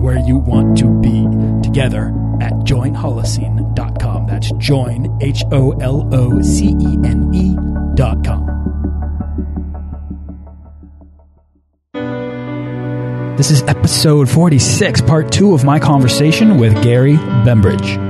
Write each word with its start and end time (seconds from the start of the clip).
where 0.00 0.18
you 0.18 0.38
want 0.38 0.78
to 0.78 0.88
be 1.00 1.26
together 1.62 2.08
at 2.40 2.52
joinholocene.com. 2.64 4.26
That's 4.26 4.50
join, 4.52 5.18
H 5.20 5.44
O 5.52 5.72
L 5.72 6.08
O 6.12 6.40
C 6.42 6.68
E 6.80 6.98
N 7.04 7.30
E.com. 7.34 8.46
This 13.36 13.50
is 13.50 13.62
episode 13.62 14.28
46, 14.28 15.00
part 15.02 15.32
two 15.32 15.54
of 15.54 15.64
my 15.64 15.78
conversation 15.78 16.58
with 16.58 16.82
Gary 16.82 17.16
Bembridge. 17.16 18.09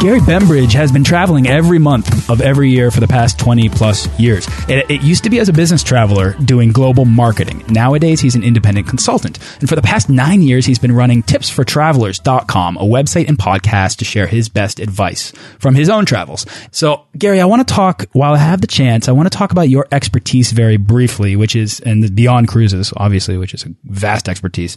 Gary 0.00 0.20
Bembridge 0.20 0.74
has 0.74 0.92
been 0.92 1.02
traveling 1.02 1.48
every 1.48 1.80
month 1.80 2.30
of 2.30 2.40
every 2.40 2.70
year 2.70 2.92
for 2.92 3.00
the 3.00 3.08
past 3.08 3.36
20 3.36 3.68
plus 3.68 4.06
years. 4.16 4.46
It, 4.68 4.88
it, 4.88 5.02
used 5.02 5.24
to 5.24 5.30
be 5.30 5.40
as 5.40 5.48
a 5.48 5.52
business 5.52 5.82
traveler 5.82 6.34
doing 6.34 6.70
global 6.70 7.04
marketing. 7.04 7.64
Nowadays, 7.68 8.20
he's 8.20 8.36
an 8.36 8.44
independent 8.44 8.86
consultant. 8.86 9.40
And 9.58 9.68
for 9.68 9.74
the 9.74 9.82
past 9.82 10.08
nine 10.08 10.40
years, 10.40 10.64
he's 10.66 10.78
been 10.78 10.92
running 10.92 11.24
tipsfortravellers.com, 11.24 12.76
a 12.76 12.82
website 12.82 13.28
and 13.28 13.36
podcast 13.36 13.96
to 13.96 14.04
share 14.04 14.28
his 14.28 14.48
best 14.48 14.78
advice 14.78 15.32
from 15.58 15.74
his 15.74 15.88
own 15.88 16.06
travels. 16.06 16.46
So, 16.70 17.06
Gary, 17.18 17.40
I 17.40 17.46
want 17.46 17.66
to 17.66 17.74
talk, 17.74 18.06
while 18.12 18.34
I 18.34 18.38
have 18.38 18.60
the 18.60 18.68
chance, 18.68 19.08
I 19.08 19.12
want 19.12 19.26
to 19.30 19.36
talk 19.36 19.50
about 19.50 19.68
your 19.68 19.88
expertise 19.90 20.52
very 20.52 20.76
briefly, 20.76 21.34
which 21.34 21.56
is, 21.56 21.80
and 21.80 22.14
beyond 22.14 22.46
cruises, 22.46 22.92
obviously, 22.96 23.36
which 23.36 23.52
is 23.52 23.64
a 23.64 23.74
vast 23.82 24.28
expertise, 24.28 24.76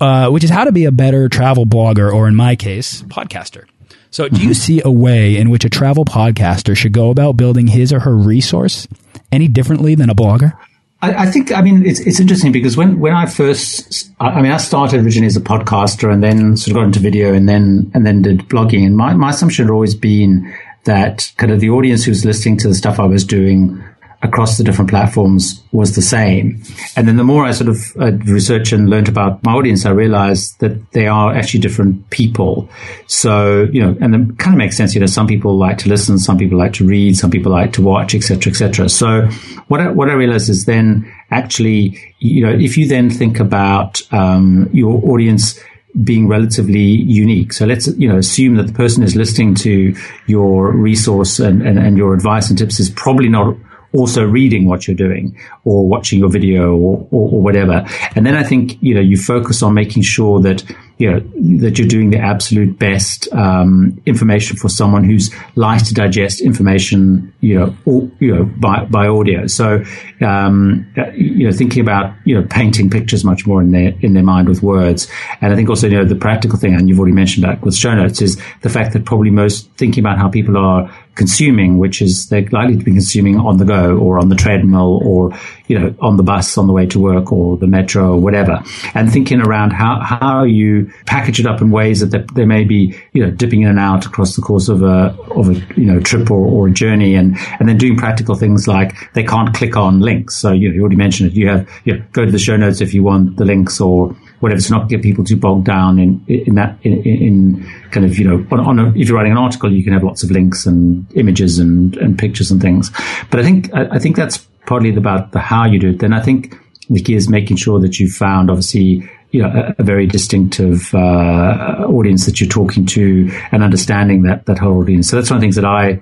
uh, 0.00 0.30
which 0.30 0.44
is 0.44 0.50
how 0.50 0.62
to 0.62 0.70
be 0.70 0.84
a 0.84 0.92
better 0.92 1.28
travel 1.28 1.66
blogger, 1.66 2.14
or 2.14 2.28
in 2.28 2.36
my 2.36 2.54
case, 2.54 3.02
podcaster. 3.02 3.64
So, 4.12 4.28
do 4.28 4.36
you 4.36 4.50
mm-hmm. 4.50 4.52
see 4.52 4.82
a 4.84 4.90
way 4.90 5.38
in 5.38 5.48
which 5.48 5.64
a 5.64 5.70
travel 5.70 6.04
podcaster 6.04 6.76
should 6.76 6.92
go 6.92 7.10
about 7.10 7.38
building 7.38 7.66
his 7.66 7.94
or 7.94 8.00
her 8.00 8.14
resource 8.14 8.86
any 9.32 9.48
differently 9.48 9.94
than 9.94 10.10
a 10.10 10.14
blogger? 10.14 10.52
I, 11.00 11.14
I 11.14 11.30
think, 11.30 11.50
I 11.50 11.62
mean, 11.62 11.84
it's, 11.86 11.98
it's 12.00 12.20
interesting 12.20 12.52
because 12.52 12.76
when, 12.76 13.00
when 13.00 13.14
I 13.14 13.24
first, 13.24 14.10
I 14.20 14.42
mean, 14.42 14.52
I 14.52 14.58
started 14.58 15.02
originally 15.02 15.28
as 15.28 15.36
a 15.36 15.40
podcaster 15.40 16.12
and 16.12 16.22
then 16.22 16.58
sort 16.58 16.72
of 16.72 16.80
got 16.80 16.84
into 16.84 17.00
video 17.00 17.32
and 17.32 17.48
then, 17.48 17.90
and 17.94 18.04
then 18.04 18.20
did 18.20 18.40
blogging. 18.50 18.86
And 18.86 18.98
my, 18.98 19.14
my 19.14 19.30
assumption 19.30 19.64
had 19.64 19.72
always 19.72 19.94
been 19.94 20.54
that 20.84 21.32
kind 21.38 21.50
of 21.50 21.60
the 21.60 21.70
audience 21.70 22.04
who 22.04 22.10
was 22.10 22.26
listening 22.26 22.58
to 22.58 22.68
the 22.68 22.74
stuff 22.74 23.00
I 23.00 23.06
was 23.06 23.24
doing 23.24 23.82
across 24.22 24.56
the 24.56 24.62
different 24.62 24.88
platforms 24.88 25.62
was 25.72 25.96
the 25.96 26.02
same. 26.02 26.62
And 26.96 27.08
then 27.08 27.16
the 27.16 27.24
more 27.24 27.44
I 27.44 27.50
sort 27.50 27.68
of 27.68 27.78
uh, 27.98 28.12
researched 28.24 28.72
and 28.72 28.88
learned 28.88 29.08
about 29.08 29.42
my 29.42 29.52
audience, 29.52 29.84
I 29.84 29.90
realized 29.90 30.60
that 30.60 30.92
they 30.92 31.08
are 31.08 31.34
actually 31.34 31.60
different 31.60 32.08
people. 32.10 32.68
So, 33.08 33.64
you 33.72 33.82
know, 33.82 33.96
and 34.00 34.14
it 34.14 34.38
kind 34.38 34.54
of 34.54 34.58
makes 34.58 34.76
sense. 34.76 34.94
You 34.94 35.00
know, 35.00 35.06
some 35.06 35.26
people 35.26 35.58
like 35.58 35.78
to 35.78 35.88
listen, 35.88 36.18
some 36.18 36.38
people 36.38 36.56
like 36.56 36.72
to 36.74 36.86
read, 36.86 37.16
some 37.16 37.30
people 37.30 37.50
like 37.50 37.72
to 37.72 37.82
watch, 37.82 38.14
etc., 38.14 38.52
etc. 38.52 38.88
So 38.88 39.26
what 39.66 39.80
I, 39.80 39.88
what 39.90 40.08
I 40.08 40.12
realized 40.12 40.48
is 40.48 40.66
then 40.66 41.12
actually, 41.32 41.98
you 42.20 42.46
know, 42.46 42.52
if 42.52 42.78
you 42.78 42.86
then 42.86 43.10
think 43.10 43.40
about 43.40 44.02
um, 44.12 44.70
your 44.72 45.02
audience 45.10 45.58
being 46.04 46.26
relatively 46.26 46.80
unique. 46.80 47.52
So 47.52 47.66
let's, 47.66 47.86
you 47.98 48.08
know, 48.08 48.16
assume 48.16 48.54
that 48.56 48.66
the 48.68 48.72
person 48.72 49.02
is 49.02 49.14
listening 49.14 49.54
to 49.56 49.94
your 50.26 50.72
resource 50.72 51.38
and, 51.38 51.60
and, 51.60 51.78
and 51.78 51.98
your 51.98 52.14
advice 52.14 52.48
and 52.48 52.58
tips 52.58 52.80
is 52.80 52.88
probably 52.88 53.28
not 53.28 53.56
also 53.92 54.24
reading 54.24 54.66
what 54.66 54.86
you're 54.86 54.96
doing 54.96 55.36
or 55.64 55.86
watching 55.86 56.18
your 56.18 56.30
video 56.30 56.74
or, 56.74 57.06
or, 57.10 57.30
or, 57.32 57.42
whatever. 57.42 57.86
And 58.16 58.24
then 58.24 58.34
I 58.34 58.42
think, 58.42 58.78
you 58.82 58.94
know, 58.94 59.00
you 59.00 59.16
focus 59.16 59.62
on 59.62 59.74
making 59.74 60.02
sure 60.02 60.40
that, 60.40 60.64
you 60.98 61.10
know, 61.10 61.20
that 61.60 61.78
you're 61.78 61.88
doing 61.88 62.10
the 62.10 62.18
absolute 62.18 62.78
best, 62.78 63.30
um, 63.32 64.00
information 64.06 64.56
for 64.56 64.68
someone 64.68 65.04
who's 65.04 65.30
likes 65.56 65.88
to 65.88 65.94
digest 65.94 66.40
information, 66.40 67.32
you 67.40 67.58
know, 67.58 67.76
or, 67.84 68.10
you 68.18 68.34
know, 68.34 68.44
by, 68.44 68.84
by 68.84 69.06
audio. 69.06 69.46
So, 69.46 69.84
um, 70.20 70.86
you 71.14 71.46
know, 71.46 71.52
thinking 71.52 71.82
about, 71.82 72.14
you 72.24 72.34
know, 72.34 72.46
painting 72.48 72.88
pictures 72.88 73.24
much 73.24 73.46
more 73.46 73.60
in 73.60 73.72
their, 73.72 73.94
in 74.00 74.14
their 74.14 74.22
mind 74.22 74.48
with 74.48 74.62
words. 74.62 75.08
And 75.40 75.52
I 75.52 75.56
think 75.56 75.68
also, 75.68 75.88
you 75.88 75.98
know, 75.98 76.04
the 76.04 76.14
practical 76.14 76.58
thing, 76.58 76.74
and 76.74 76.88
you've 76.88 76.98
already 76.98 77.14
mentioned 77.14 77.44
that 77.44 77.62
with 77.62 77.74
show 77.74 77.94
notes 77.94 78.22
is 78.22 78.40
the 78.62 78.70
fact 78.70 78.92
that 78.94 79.04
probably 79.04 79.30
most 79.30 79.70
thinking 79.72 80.02
about 80.02 80.18
how 80.18 80.28
people 80.28 80.56
are 80.56 80.90
consuming, 81.14 81.78
which 81.78 82.00
is 82.00 82.28
they're 82.28 82.46
likely 82.52 82.76
to 82.76 82.84
be 82.84 82.92
consuming 82.92 83.38
on 83.38 83.58
the 83.58 83.64
go 83.64 83.96
or 83.98 84.18
on 84.18 84.28
the 84.28 84.34
treadmill 84.34 85.00
or, 85.04 85.30
you 85.66 85.78
know, 85.78 85.94
on 86.00 86.16
the 86.16 86.22
bus 86.22 86.56
on 86.56 86.66
the 86.66 86.72
way 86.72 86.86
to 86.86 86.98
work 86.98 87.32
or 87.32 87.56
the 87.56 87.66
metro 87.66 88.12
or 88.12 88.20
whatever. 88.20 88.62
And 88.94 89.12
thinking 89.12 89.40
around 89.40 89.72
how, 89.72 90.00
how 90.00 90.44
you 90.44 90.90
package 91.06 91.40
it 91.40 91.46
up 91.46 91.60
in 91.60 91.70
ways 91.70 92.00
that 92.00 92.34
they 92.34 92.44
may 92.44 92.64
be, 92.64 92.98
you 93.12 93.24
know, 93.24 93.30
dipping 93.30 93.62
in 93.62 93.68
and 93.68 93.78
out 93.78 94.06
across 94.06 94.36
the 94.36 94.42
course 94.42 94.68
of 94.68 94.82
a, 94.82 95.16
of 95.30 95.50
a, 95.50 95.54
you 95.78 95.86
know, 95.86 96.00
trip 96.00 96.30
or, 96.30 96.46
or 96.46 96.68
a 96.68 96.72
journey 96.72 97.14
and, 97.14 97.36
and 97.58 97.68
then 97.68 97.76
doing 97.76 97.96
practical 97.96 98.34
things 98.34 98.66
like 98.66 98.94
they 99.12 99.24
can't 99.24 99.54
click 99.54 99.76
on 99.76 100.00
links. 100.00 100.36
So, 100.36 100.52
you 100.52 100.68
know, 100.68 100.74
you 100.74 100.80
already 100.80 100.96
mentioned 100.96 101.30
it. 101.30 101.36
You 101.36 101.48
have, 101.48 101.68
you 101.84 101.96
know, 101.96 102.04
go 102.12 102.24
to 102.24 102.32
the 102.32 102.38
show 102.38 102.56
notes 102.56 102.80
if 102.80 102.94
you 102.94 103.02
want 103.02 103.36
the 103.36 103.44
links 103.44 103.80
or, 103.80 104.16
whatever 104.42 104.60
to 104.60 104.72
not 104.72 104.88
get 104.88 105.02
people 105.02 105.22
too 105.22 105.36
bogged 105.36 105.64
down 105.64 106.00
in 106.00 106.24
in 106.26 106.56
that 106.56 106.76
in, 106.82 107.00
in 107.04 107.72
kind 107.92 108.04
of 108.04 108.18
you 108.18 108.26
know 108.26 108.44
on, 108.50 108.58
on 108.58 108.78
a, 108.80 108.88
if 108.90 109.08
you're 109.08 109.16
writing 109.16 109.30
an 109.30 109.38
article 109.38 109.72
you 109.72 109.84
can 109.84 109.92
have 109.92 110.02
lots 110.02 110.24
of 110.24 110.32
links 110.32 110.66
and 110.66 111.06
images 111.16 111.60
and 111.60 111.96
and 111.98 112.18
pictures 112.18 112.50
and 112.50 112.60
things. 112.60 112.90
But 113.30 113.38
i 113.38 113.44
think 113.44 113.72
i, 113.72 113.86
I 113.92 113.98
think 114.00 114.16
that's 114.16 114.38
partly 114.66 114.94
about 114.94 115.30
the 115.30 115.38
how 115.38 115.64
you 115.64 115.78
do 115.78 115.90
it. 115.90 116.00
Then 116.00 116.12
i 116.12 116.20
think 116.20 116.58
the 116.90 117.00
key 117.00 117.14
is 117.14 117.28
making 117.28 117.56
sure 117.56 117.78
that 117.80 118.00
you 118.00 118.10
found 118.10 118.50
obviously 118.50 119.08
you 119.30 119.42
know 119.42 119.48
a, 119.48 119.76
a 119.78 119.84
very 119.84 120.08
distinctive 120.08 120.92
uh, 120.92 121.86
audience 121.86 122.26
that 122.26 122.40
you're 122.40 122.50
talking 122.50 122.84
to 122.86 123.30
and 123.52 123.62
understanding 123.62 124.22
that 124.22 124.46
that 124.46 124.58
whole 124.58 124.80
audience. 124.80 125.08
So 125.08 125.16
that's 125.16 125.30
one 125.30 125.36
of 125.36 125.40
the 125.40 125.44
things 125.44 125.56
that 125.56 125.64
i 125.64 126.00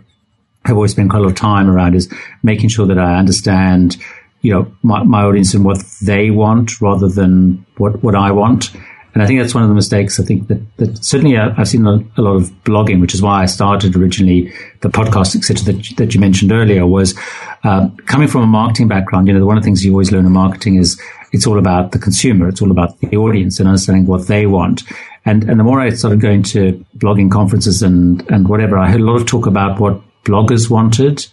have 0.64 0.76
always 0.76 0.92
spent 0.92 1.10
quite 1.10 1.20
a 1.20 1.22
lot 1.22 1.30
of 1.30 1.36
time 1.36 1.68
around 1.68 1.94
is 1.94 2.12
making 2.42 2.70
sure 2.70 2.86
that 2.86 2.98
i 2.98 3.16
understand 3.18 3.98
you 4.42 4.52
know, 4.52 4.72
my, 4.82 5.02
my 5.02 5.22
audience 5.22 5.54
and 5.54 5.64
what 5.64 5.82
they 6.02 6.30
want 6.30 6.80
rather 6.80 7.08
than 7.08 7.64
what, 7.76 8.02
what 8.02 8.14
I 8.14 8.30
want. 8.30 8.70
And 9.12 9.22
I 9.22 9.26
think 9.26 9.40
that's 9.40 9.54
one 9.54 9.64
of 9.64 9.68
the 9.68 9.74
mistakes. 9.74 10.20
I 10.20 10.24
think 10.24 10.48
that, 10.48 10.76
that 10.76 11.04
certainly 11.04 11.36
uh, 11.36 11.52
I've 11.56 11.68
seen 11.68 11.84
a, 11.84 11.96
lot 12.16 12.36
of 12.36 12.50
blogging, 12.62 13.00
which 13.00 13.12
is 13.12 13.20
why 13.20 13.42
I 13.42 13.46
started 13.46 13.96
originally 13.96 14.52
the 14.82 14.88
podcast, 14.88 15.34
etc., 15.34 15.72
that, 15.72 15.96
that 15.96 16.14
you 16.14 16.20
mentioned 16.20 16.52
earlier 16.52 16.86
was 16.86 17.18
uh, 17.64 17.88
coming 18.06 18.28
from 18.28 18.42
a 18.42 18.46
marketing 18.46 18.86
background. 18.86 19.26
You 19.26 19.34
know, 19.34 19.44
one 19.44 19.56
of 19.56 19.62
the 19.62 19.66
things 19.66 19.84
you 19.84 19.92
always 19.92 20.12
learn 20.12 20.26
in 20.26 20.32
marketing 20.32 20.76
is 20.76 21.00
it's 21.32 21.46
all 21.46 21.58
about 21.58 21.90
the 21.90 21.98
consumer. 21.98 22.48
It's 22.48 22.62
all 22.62 22.70
about 22.70 23.00
the 23.00 23.16
audience 23.16 23.58
and 23.58 23.68
understanding 23.68 24.06
what 24.06 24.28
they 24.28 24.46
want. 24.46 24.84
And, 25.24 25.48
and 25.50 25.58
the 25.58 25.64
more 25.64 25.80
I 25.80 25.90
started 25.90 26.20
going 26.20 26.44
to 26.44 26.84
blogging 26.96 27.30
conferences 27.30 27.82
and, 27.82 28.28
and 28.30 28.48
whatever, 28.48 28.78
I 28.78 28.90
heard 28.90 29.00
a 29.00 29.04
lot 29.04 29.20
of 29.20 29.26
talk 29.26 29.46
about 29.46 29.80
what 29.80 30.00
bloggers 30.24 30.70
wanted 30.70 31.26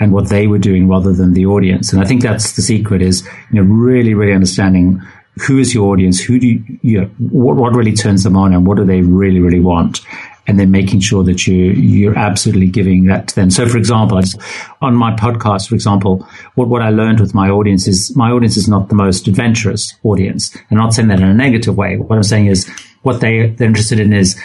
and 0.00 0.12
what 0.12 0.28
they 0.28 0.46
were 0.46 0.58
doing 0.58 0.88
rather 0.88 1.12
than 1.12 1.32
the 1.32 1.46
audience. 1.46 1.92
And 1.92 2.02
I 2.02 2.06
think 2.06 2.22
that's 2.22 2.56
the 2.56 2.62
secret 2.62 3.02
is, 3.02 3.26
you 3.52 3.62
know, 3.62 3.68
really, 3.68 4.14
really 4.14 4.32
understanding 4.32 5.00
who 5.46 5.58
is 5.58 5.74
your 5.74 5.92
audience, 5.92 6.20
who 6.20 6.38
do 6.38 6.46
you, 6.46 6.64
you 6.82 7.00
know, 7.00 7.06
what, 7.18 7.56
what 7.56 7.74
really 7.74 7.92
turns 7.92 8.22
them 8.24 8.36
on 8.36 8.52
and 8.52 8.66
what 8.66 8.76
do 8.76 8.84
they 8.84 9.00
really, 9.00 9.40
really 9.40 9.60
want? 9.60 10.00
And 10.48 10.58
then 10.58 10.72
making 10.72 11.00
sure 11.00 11.22
that 11.22 11.46
you, 11.46 11.54
you're 11.54 12.18
absolutely 12.18 12.66
giving 12.66 13.04
that 13.04 13.28
to 13.28 13.34
them. 13.36 13.48
So, 13.48 13.68
for 13.68 13.78
example, 13.78 14.20
just, 14.20 14.40
on 14.80 14.96
my 14.96 15.14
podcast, 15.14 15.68
for 15.68 15.76
example, 15.76 16.26
what, 16.56 16.68
what 16.68 16.82
I 16.82 16.90
learned 16.90 17.20
with 17.20 17.32
my 17.32 17.48
audience 17.48 17.86
is 17.86 18.14
my 18.16 18.30
audience 18.30 18.56
is 18.56 18.68
not 18.68 18.88
the 18.88 18.96
most 18.96 19.28
adventurous 19.28 19.94
audience. 20.02 20.54
I'm 20.70 20.76
not 20.76 20.94
saying 20.94 21.08
that 21.08 21.20
in 21.20 21.28
a 21.28 21.34
negative 21.34 21.76
way. 21.76 21.96
What 21.96 22.16
I'm 22.16 22.24
saying 22.24 22.46
is 22.46 22.68
what 23.02 23.20
they, 23.20 23.50
they're 23.50 23.68
interested 23.68 24.00
in 24.00 24.12
is 24.12 24.36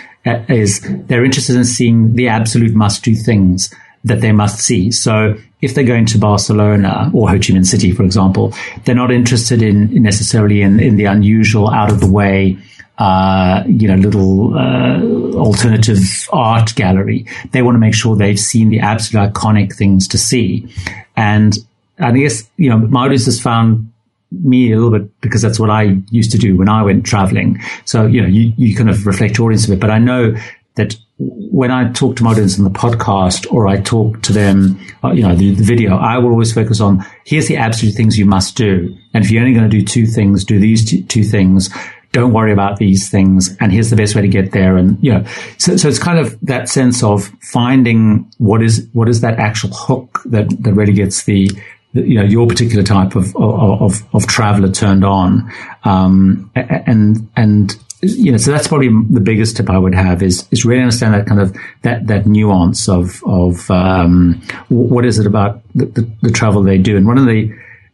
is 0.49 0.81
they're 1.07 1.23
interested 1.23 1.55
in 1.55 1.63
seeing 1.63 2.13
the 2.15 2.27
absolute 2.27 2.75
must 2.75 3.03
do 3.03 3.15
things 3.15 3.73
that 4.07 4.21
they 4.21 4.31
must 4.31 4.59
see. 4.59 4.91
So 4.91 5.35
if 5.61 5.73
they're 5.73 5.83
going 5.83 6.05
to 6.07 6.17
Barcelona 6.17 7.11
or 7.13 7.29
Ho 7.29 7.35
Chi 7.35 7.53
Minh 7.53 7.65
City, 7.65 7.91
for 7.91 8.03
example, 8.03 8.53
they're 8.85 8.95
not 8.95 9.11
interested 9.11 9.61
in 9.61 10.01
necessarily 10.01 10.61
in, 10.61 10.79
in 10.79 10.97
the 10.97 11.05
unusual, 11.05 11.69
out 11.69 11.91
of 11.91 11.99
the 11.99 12.11
way, 12.11 12.57
uh, 12.97 13.63
you 13.67 13.87
know, 13.87 13.95
little 13.95 14.57
uh, 14.57 15.01
alternative 15.37 15.99
art 16.31 16.73
gallery. 16.75 17.25
They 17.51 17.61
want 17.61 17.75
to 17.75 17.79
make 17.79 17.93
sure 17.95 18.15
they've 18.15 18.39
seen 18.39 18.69
the 18.69 18.79
absolute 18.79 19.33
iconic 19.33 19.75
things 19.75 20.07
to 20.09 20.17
see. 20.17 20.67
And 21.15 21.57
I 21.99 22.11
guess, 22.11 22.47
you 22.57 22.69
know, 22.69 22.77
my 22.77 23.05
audience 23.05 23.25
has 23.25 23.41
found 23.41 23.91
me 24.31 24.71
a 24.71 24.75
little 24.75 24.99
bit 24.99 25.21
because 25.21 25.41
that's 25.41 25.59
what 25.59 25.69
I 25.69 25.97
used 26.11 26.31
to 26.31 26.37
do 26.37 26.57
when 26.57 26.69
I 26.69 26.83
went 26.83 27.05
traveling. 27.05 27.59
So, 27.85 28.05
you 28.05 28.21
know, 28.21 28.27
you, 28.27 28.53
you 28.57 28.75
kind 28.75 28.89
of 28.89 29.05
reflect 29.05 29.37
your 29.37 29.47
audience 29.47 29.65
a 29.67 29.69
bit, 29.69 29.79
but 29.79 29.89
I 29.89 29.99
know 29.99 30.35
that 30.75 30.95
when 31.19 31.71
I 31.71 31.91
talk 31.93 32.15
to 32.17 32.23
my 32.23 32.31
audience 32.31 32.57
in 32.57 32.63
the 32.63 32.69
podcast 32.69 33.51
or 33.51 33.67
I 33.67 33.81
talk 33.81 34.21
to 34.23 34.33
them, 34.33 34.79
uh, 35.03 35.11
you 35.11 35.23
know, 35.23 35.35
the, 35.35 35.55
the, 35.55 35.63
video, 35.63 35.97
I 35.97 36.19
will 36.19 36.29
always 36.29 36.53
focus 36.53 36.79
on 36.79 37.03
here's 37.25 37.47
the 37.47 37.57
absolute 37.57 37.95
things 37.95 38.19
you 38.19 38.25
must 38.25 38.55
do. 38.55 38.95
And 39.13 39.25
if 39.25 39.31
you're 39.31 39.41
only 39.41 39.53
going 39.53 39.69
to 39.69 39.77
do 39.77 39.83
two 39.83 40.05
things, 40.05 40.43
do 40.43 40.59
these 40.59 40.87
two, 40.87 41.01
two 41.03 41.23
things. 41.23 41.69
Don't 42.11 42.33
worry 42.33 42.53
about 42.53 42.77
these 42.77 43.09
things. 43.09 43.57
And 43.59 43.71
here's 43.71 43.89
the 43.89 43.95
best 43.95 44.13
way 44.15 44.21
to 44.21 44.27
get 44.27 44.51
there. 44.51 44.77
And, 44.77 45.03
you 45.03 45.11
know, 45.11 45.25
so, 45.57 45.75
so 45.75 45.87
it's 45.87 45.99
kind 45.99 46.19
of 46.19 46.39
that 46.41 46.69
sense 46.69 47.03
of 47.03 47.31
finding 47.41 48.31
what 48.37 48.61
is, 48.61 48.87
what 48.93 49.09
is 49.09 49.21
that 49.21 49.39
actual 49.39 49.71
hook 49.71 50.21
that, 50.25 50.49
that 50.63 50.73
really 50.73 50.93
gets 50.93 51.23
the, 51.23 51.49
you 51.93 52.15
know 52.15 52.23
your 52.23 52.45
particular 52.45 52.83
type 52.83 53.15
of 53.15 53.35
of, 53.37 53.81
of, 53.81 54.15
of 54.15 54.27
traveler 54.27 54.71
turned 54.71 55.03
on, 55.03 55.51
um, 55.83 56.51
and 56.53 57.27
and 57.35 57.75
you 58.01 58.31
know, 58.31 58.37
so 58.37 58.51
that's 58.51 58.67
probably 58.67 58.89
the 59.09 59.19
biggest 59.19 59.57
tip 59.57 59.69
I 59.69 59.77
would 59.77 59.95
have 59.95 60.21
is 60.21 60.47
is 60.51 60.65
really 60.65 60.81
understand 60.81 61.13
that 61.15 61.25
kind 61.25 61.41
of 61.41 61.55
that 61.81 62.07
that 62.07 62.27
nuance 62.27 62.87
of 62.87 63.23
of 63.25 63.69
um, 63.71 64.41
what 64.69 65.05
is 65.05 65.17
it 65.17 65.25
about 65.25 65.61
the, 65.73 65.85
the, 65.85 66.11
the, 66.21 66.31
travel 66.31 66.61
they 66.61 66.77
do. 66.77 66.95
And 66.95 67.07
one 67.07 67.17
of 67.17 67.25
the 67.25 67.51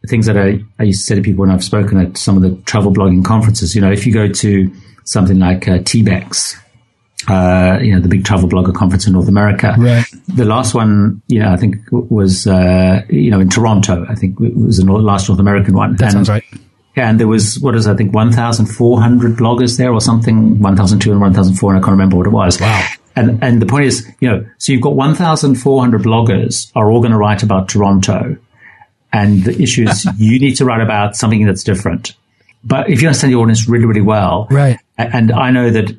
things 0.08 0.26
that 0.26 0.36
I, 0.36 0.60
I 0.78 0.82
used 0.84 1.00
to 1.00 1.06
say 1.06 1.14
to 1.14 1.22
people 1.22 1.40
when 1.40 1.50
I've 1.50 1.64
spoken 1.64 1.98
at 1.98 2.18
some 2.18 2.36
of 2.36 2.42
the 2.42 2.54
travel 2.64 2.92
blogging 2.92 3.24
conferences, 3.24 3.74
you 3.74 3.80
know, 3.80 3.90
if 3.90 4.06
you 4.06 4.12
go 4.12 4.28
to 4.28 4.74
something 5.04 5.38
like 5.38 5.66
uh, 5.68 5.78
TBEX, 5.78 6.60
uh, 7.28 7.78
you 7.80 7.94
know, 7.94 8.00
the 8.00 8.08
big 8.08 8.24
travel 8.24 8.48
blogger 8.48 8.74
conference 8.74 9.06
in 9.06 9.14
North 9.14 9.28
America. 9.28 9.74
Right. 9.78 10.04
The 10.28 10.44
last 10.44 10.74
one, 10.74 11.22
you 11.28 11.40
know, 11.40 11.50
I 11.50 11.56
think 11.56 11.76
was, 11.90 12.46
uh, 12.46 13.02
you 13.08 13.30
know, 13.30 13.40
in 13.40 13.48
Toronto. 13.48 14.04
I 14.08 14.14
think 14.14 14.38
it 14.40 14.54
was 14.54 14.76
the 14.76 14.84
last 14.84 15.28
North 15.28 15.40
American 15.40 15.74
one. 15.74 15.96
That 15.96 16.04
and, 16.04 16.12
sounds 16.12 16.28
right. 16.28 16.44
And 16.96 17.18
there 17.18 17.26
was, 17.26 17.58
what 17.58 17.74
is, 17.74 17.86
I 17.86 17.94
think, 17.94 18.14
1,400 18.14 19.36
bloggers 19.36 19.78
there 19.78 19.92
or 19.92 20.00
something, 20.00 20.60
1,200, 20.60 21.20
1,400. 21.20 21.76
I 21.76 21.80
can't 21.80 21.90
remember 21.90 22.16
what 22.16 22.26
it 22.26 22.30
was. 22.30 22.60
Wow. 22.60 22.88
And, 23.16 23.42
and 23.42 23.60
the 23.60 23.66
point 23.66 23.86
is, 23.86 24.08
you 24.20 24.28
know, 24.28 24.46
so 24.58 24.72
you've 24.72 24.82
got 24.82 24.94
1,400 24.94 26.02
bloggers 26.02 26.70
are 26.74 26.90
all 26.90 27.00
going 27.00 27.12
to 27.12 27.18
write 27.18 27.42
about 27.42 27.68
Toronto. 27.68 28.36
And 29.12 29.44
the 29.44 29.60
issue 29.60 29.88
is 29.88 30.06
you 30.18 30.38
need 30.38 30.56
to 30.56 30.64
write 30.64 30.80
about 30.80 31.16
something 31.16 31.44
that's 31.44 31.64
different. 31.64 32.14
But 32.64 32.88
if 32.88 33.02
you 33.02 33.08
understand 33.08 33.30
your 33.30 33.42
audience 33.42 33.68
really, 33.68 33.84
really 33.84 34.00
well, 34.00 34.46
right. 34.50 34.78
And 34.96 35.32
I 35.32 35.50
know 35.50 35.70
that 35.70 35.96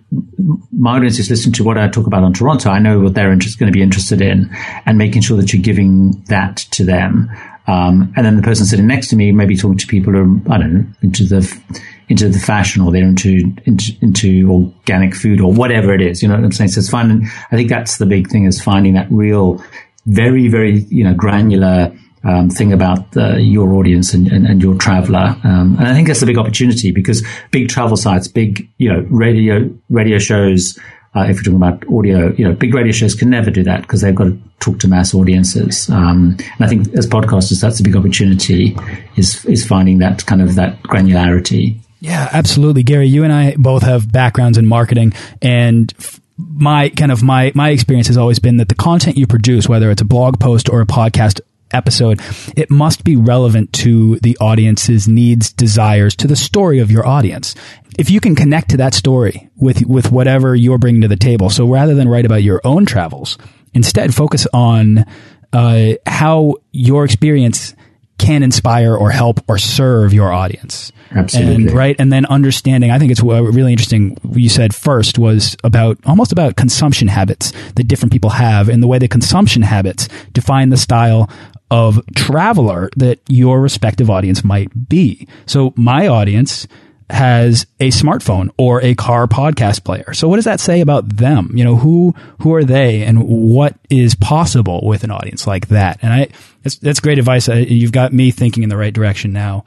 my 0.71 0.95
audience 0.95 1.19
is 1.19 1.30
listening 1.30 1.53
to 1.53 1.63
what 1.63 1.77
I 1.77 1.89
talk 1.89 2.07
about 2.07 2.24
on 2.24 2.33
Toronto. 2.33 2.69
I 2.69 2.80
know 2.80 3.01
what 3.01 3.13
they're 3.13 3.31
interest, 3.31 3.59
going 3.59 3.71
to 3.71 3.75
be 3.75 3.83
interested 3.83 4.21
in 4.21 4.50
and 4.86 4.97
making 4.97 5.21
sure 5.21 5.38
that 5.38 5.51
you're 5.53 5.62
giving 5.62 6.24
that 6.30 6.57
to 6.71 6.86
them. 6.86 7.30
Um, 7.67 8.13
and 8.15 8.25
then 8.25 8.35
the 8.35 8.44
person 8.44 8.65
sitting 8.65 8.88
next 8.88 9.07
to 9.09 9.15
me 9.15 9.31
may 9.31 9.45
be 9.45 9.57
talking 9.57 9.77
to 9.77 9.88
people 9.88 10.13
who 10.13 10.19
are, 10.19 10.53
I 10.53 10.57
don't 10.59 10.73
know, 10.73 10.85
into 11.01 11.25
the, 11.25 11.62
into 12.09 12.29
the 12.29 12.39
fashion 12.39 12.81
or 12.83 12.91
they're 12.91 13.03
into, 13.03 13.53
into, 13.65 13.91
into 14.01 14.51
organic 14.51 15.15
food 15.15 15.41
or 15.41 15.51
whatever 15.51 15.94
it 15.94 16.01
is. 16.01 16.21
You 16.21 16.27
know 16.27 16.35
what 16.35 16.44
I'm 16.44 16.51
saying? 16.51 16.69
So 16.69 16.79
it's 16.79 16.89
finding, 16.89 17.27
I 17.51 17.56
think 17.56 17.69
that's 17.69 17.97
the 17.97 18.06
big 18.06 18.29
thing 18.29 18.45
is 18.45 18.62
finding 18.62 18.94
that 18.94 19.07
real, 19.09 19.63
very, 20.06 20.47
very, 20.47 20.79
you 20.89 21.03
know, 21.03 21.15
granular, 21.15 21.91
um, 22.23 22.50
thing 22.50 22.73
about 22.73 23.12
the, 23.12 23.39
your 23.41 23.73
audience 23.73 24.13
and, 24.13 24.27
and, 24.27 24.47
and 24.47 24.61
your 24.61 24.75
traveler. 24.75 25.35
Um, 25.44 25.75
and 25.77 25.88
I 25.88 25.94
think 25.94 26.07
that's 26.07 26.23
a 26.23 26.25
big 26.25 26.38
opportunity 26.38 26.91
because 26.91 27.25
big 27.51 27.69
travel 27.69 27.97
sites, 27.97 28.27
big, 28.27 28.68
you 28.77 28.91
know, 28.91 29.06
radio, 29.09 29.69
radio 29.89 30.18
shows, 30.18 30.79
uh, 31.15 31.23
if 31.23 31.35
you're 31.35 31.44
talking 31.44 31.56
about 31.56 31.83
audio, 31.91 32.33
you 32.33 32.45
know, 32.45 32.53
big 32.53 32.73
radio 32.73 32.91
shows 32.91 33.15
can 33.15 33.29
never 33.29 33.50
do 33.50 33.63
that 33.63 33.81
because 33.81 34.01
they've 34.01 34.15
got 34.15 34.25
to 34.25 34.38
talk 34.59 34.79
to 34.79 34.88
mass 34.88 35.13
audiences. 35.13 35.89
Um, 35.89 36.38
and 36.39 36.62
I 36.62 36.67
think 36.67 36.94
as 36.94 37.07
podcasters, 37.07 37.62
that's 37.62 37.79
a 37.79 37.83
big 37.83 37.95
opportunity 37.95 38.75
is, 39.15 39.45
is 39.45 39.65
finding 39.65 40.00
that 40.00 40.25
kind 40.25 40.41
of 40.41 40.56
that 40.56 40.81
granularity. 40.83 41.77
Yeah, 42.01 42.29
absolutely. 42.33 42.83
Gary, 42.83 43.07
you 43.07 43.23
and 43.23 43.31
I 43.31 43.56
both 43.56 43.83
have 43.83 44.12
backgrounds 44.12 44.57
in 44.57 44.65
marketing 44.67 45.13
and 45.41 45.94
my 46.38 46.89
kind 46.89 47.13
of 47.13 47.23
my 47.23 47.53
my 47.56 47.69
experience 47.69 48.07
has 48.07 48.18
always 48.18 48.39
been 48.39 48.57
that 48.57 48.68
the 48.68 48.75
content 48.75 49.15
you 49.15 49.25
produce 49.25 49.69
whether 49.69 49.89
it's 49.89 50.01
a 50.01 50.06
blog 50.06 50.38
post 50.38 50.69
or 50.69 50.81
a 50.81 50.85
podcast 50.85 51.39
episode, 51.71 52.21
it 52.56 52.71
must 52.71 53.03
be 53.03 53.15
relevant 53.15 53.71
to 53.73 54.18
the 54.19 54.38
audience's 54.39 55.07
needs, 55.07 55.51
desires, 55.51 56.15
to 56.15 56.27
the 56.27 56.35
story 56.35 56.79
of 56.79 56.91
your 56.91 57.06
audience. 57.06 57.56
If 57.97 58.09
you 58.09 58.19
can 58.19 58.36
connect 58.36 58.69
to 58.71 58.77
that 58.77 58.94
story 58.94 59.50
with, 59.56 59.86
with 59.86 60.12
whatever 60.12 60.56
you're 60.56 60.77
bringing 60.77 61.01
to 61.01 61.07
the 61.07 61.15
table. 61.15 61.50
So 61.50 61.65
rather 61.65 61.95
than 61.95 62.07
write 62.07 62.25
about 62.25 62.44
your 62.44 62.62
own 62.63 62.86
travels, 62.86 63.38
instead 63.74 64.13
focus 64.13 64.47
on, 64.53 65.06
uh, 65.53 65.94
how 66.06 66.56
your 66.71 67.06
experience 67.06 67.75
can 68.18 68.44
inspire 68.44 68.95
or 68.95 69.12
help 69.12 69.39
or 69.47 69.57
serve 69.57 70.13
your 70.13 70.31
audience. 70.31 70.92
Absolutely. 71.12 71.56
And, 71.56 71.71
right. 71.71 71.95
And 72.00 72.12
then 72.12 72.25
understanding, 72.25 72.92
I 72.92 73.00
think 73.00 73.12
it's 73.12 73.21
really 73.21 73.71
interesting. 73.71 74.18
You 74.33 74.50
said 74.50 74.74
first 74.74 75.19
was 75.19 75.56
about 75.63 75.97
almost 76.06 76.31
about 76.31 76.56
consumption 76.56 77.07
habits 77.07 77.51
that 77.75 77.88
different 77.88 78.12
people 78.12 78.31
have 78.31 78.69
and 78.69 78.81
the 78.81 78.88
way 78.88 79.00
the 79.00 79.07
consumption 79.07 79.62
habits 79.62 80.07
define 80.31 80.69
the 80.69 80.77
style 80.77 81.30
of 81.71 82.01
traveler 82.15 82.89
that 82.95 83.19
your 83.27 83.59
respective 83.59 84.09
audience 84.09 84.44
might 84.44 84.88
be. 84.88 85.27
So 85.45 85.74
my 85.75 86.07
audience 86.07 86.68
has 87.10 87.68
a 87.80 87.90
smartphone 87.90 88.50
or 88.57 88.81
a 88.81 88.96
car 88.96 89.28
podcast 89.28 89.84
player. 89.84 90.13
So 90.13 90.28
what 90.28 90.38
does 90.38 90.46
that 90.46 90.60
say 90.60 90.81
about 90.81 91.18
them? 91.18 91.52
You 91.54 91.63
know, 91.63 91.75
who 91.75 92.16
who 92.42 92.54
are 92.56 92.63
they 92.63 93.04
and 93.04 93.28
what 93.28 93.75
is 93.90 94.16
possible 94.16 94.81
with 94.84 95.04
an 95.04 95.12
audience 95.12 95.46
like 95.46 95.68
that? 95.68 96.00
And 96.02 96.12
I 96.12 96.28
that's 96.63 96.78
that's 96.78 97.00
great 97.00 97.19
advice. 97.19 97.48
You've 97.48 97.92
got 97.92 98.13
me 98.13 98.31
thinking 98.31 98.63
in 98.63 98.69
the 98.69 98.78
right 98.78 98.94
direction 98.94 99.34
now. 99.34 99.66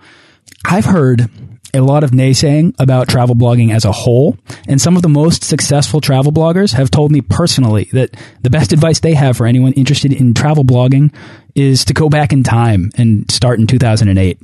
I've 0.64 0.84
heard 0.84 1.30
a 1.74 1.80
lot 1.80 2.02
of 2.02 2.10
naysaying 2.10 2.74
about 2.78 3.08
travel 3.08 3.34
blogging 3.34 3.74
as 3.74 3.84
a 3.84 3.92
whole. 3.92 4.36
And 4.66 4.80
some 4.80 4.96
of 4.96 5.02
the 5.02 5.08
most 5.08 5.44
successful 5.44 6.00
travel 6.00 6.32
bloggers 6.32 6.72
have 6.72 6.90
told 6.90 7.12
me 7.12 7.20
personally 7.20 7.88
that 7.92 8.16
the 8.42 8.50
best 8.50 8.72
advice 8.72 9.00
they 9.00 9.14
have 9.14 9.36
for 9.36 9.46
anyone 9.46 9.72
interested 9.74 10.12
in 10.12 10.34
travel 10.34 10.64
blogging 10.64 11.14
is 11.54 11.84
to 11.86 11.94
go 11.94 12.08
back 12.08 12.32
in 12.32 12.42
time 12.42 12.90
and 12.96 13.30
start 13.30 13.58
in 13.58 13.66
2008. 13.66 14.38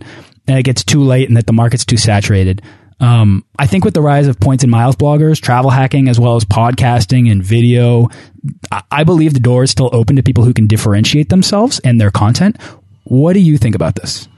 And 0.47 0.59
it 0.59 0.65
gets 0.65 0.85
too 0.85 1.03
late 1.03 1.29
and 1.29 1.37
that 1.37 1.47
the 1.47 1.53
market's 1.53 1.87
too 1.87 1.97
saturated. 1.97 2.63
Um, 3.01 3.45
I 3.59 3.67
think 3.67 3.85
with 3.85 3.95
the 3.95 4.03
rise 4.03 4.27
of 4.27 4.39
points 4.41 4.65
and 4.65 4.71
miles 4.71 4.97
bloggers, 4.97 5.41
travel 5.41 5.71
hacking, 5.71 6.09
as 6.09 6.19
well 6.21 6.37
as 6.37 6.45
podcasting 6.45 7.31
and 7.31 7.43
video, 7.43 8.09
I 8.91 9.05
believe 9.05 9.35
the 9.35 9.41
door 9.41 9.63
is 9.65 9.71
still 9.71 9.91
open 9.93 10.17
to 10.17 10.23
people 10.23 10.45
who 10.45 10.55
can 10.55 10.67
differentiate 10.67 11.29
themselves 11.29 11.81
and 11.81 12.01
their 12.01 12.11
content. 12.11 12.61
What 13.05 13.35
do 13.35 13.41
you 13.41 13.59
think 13.59 13.75
about 13.75 13.97
this? 13.97 14.29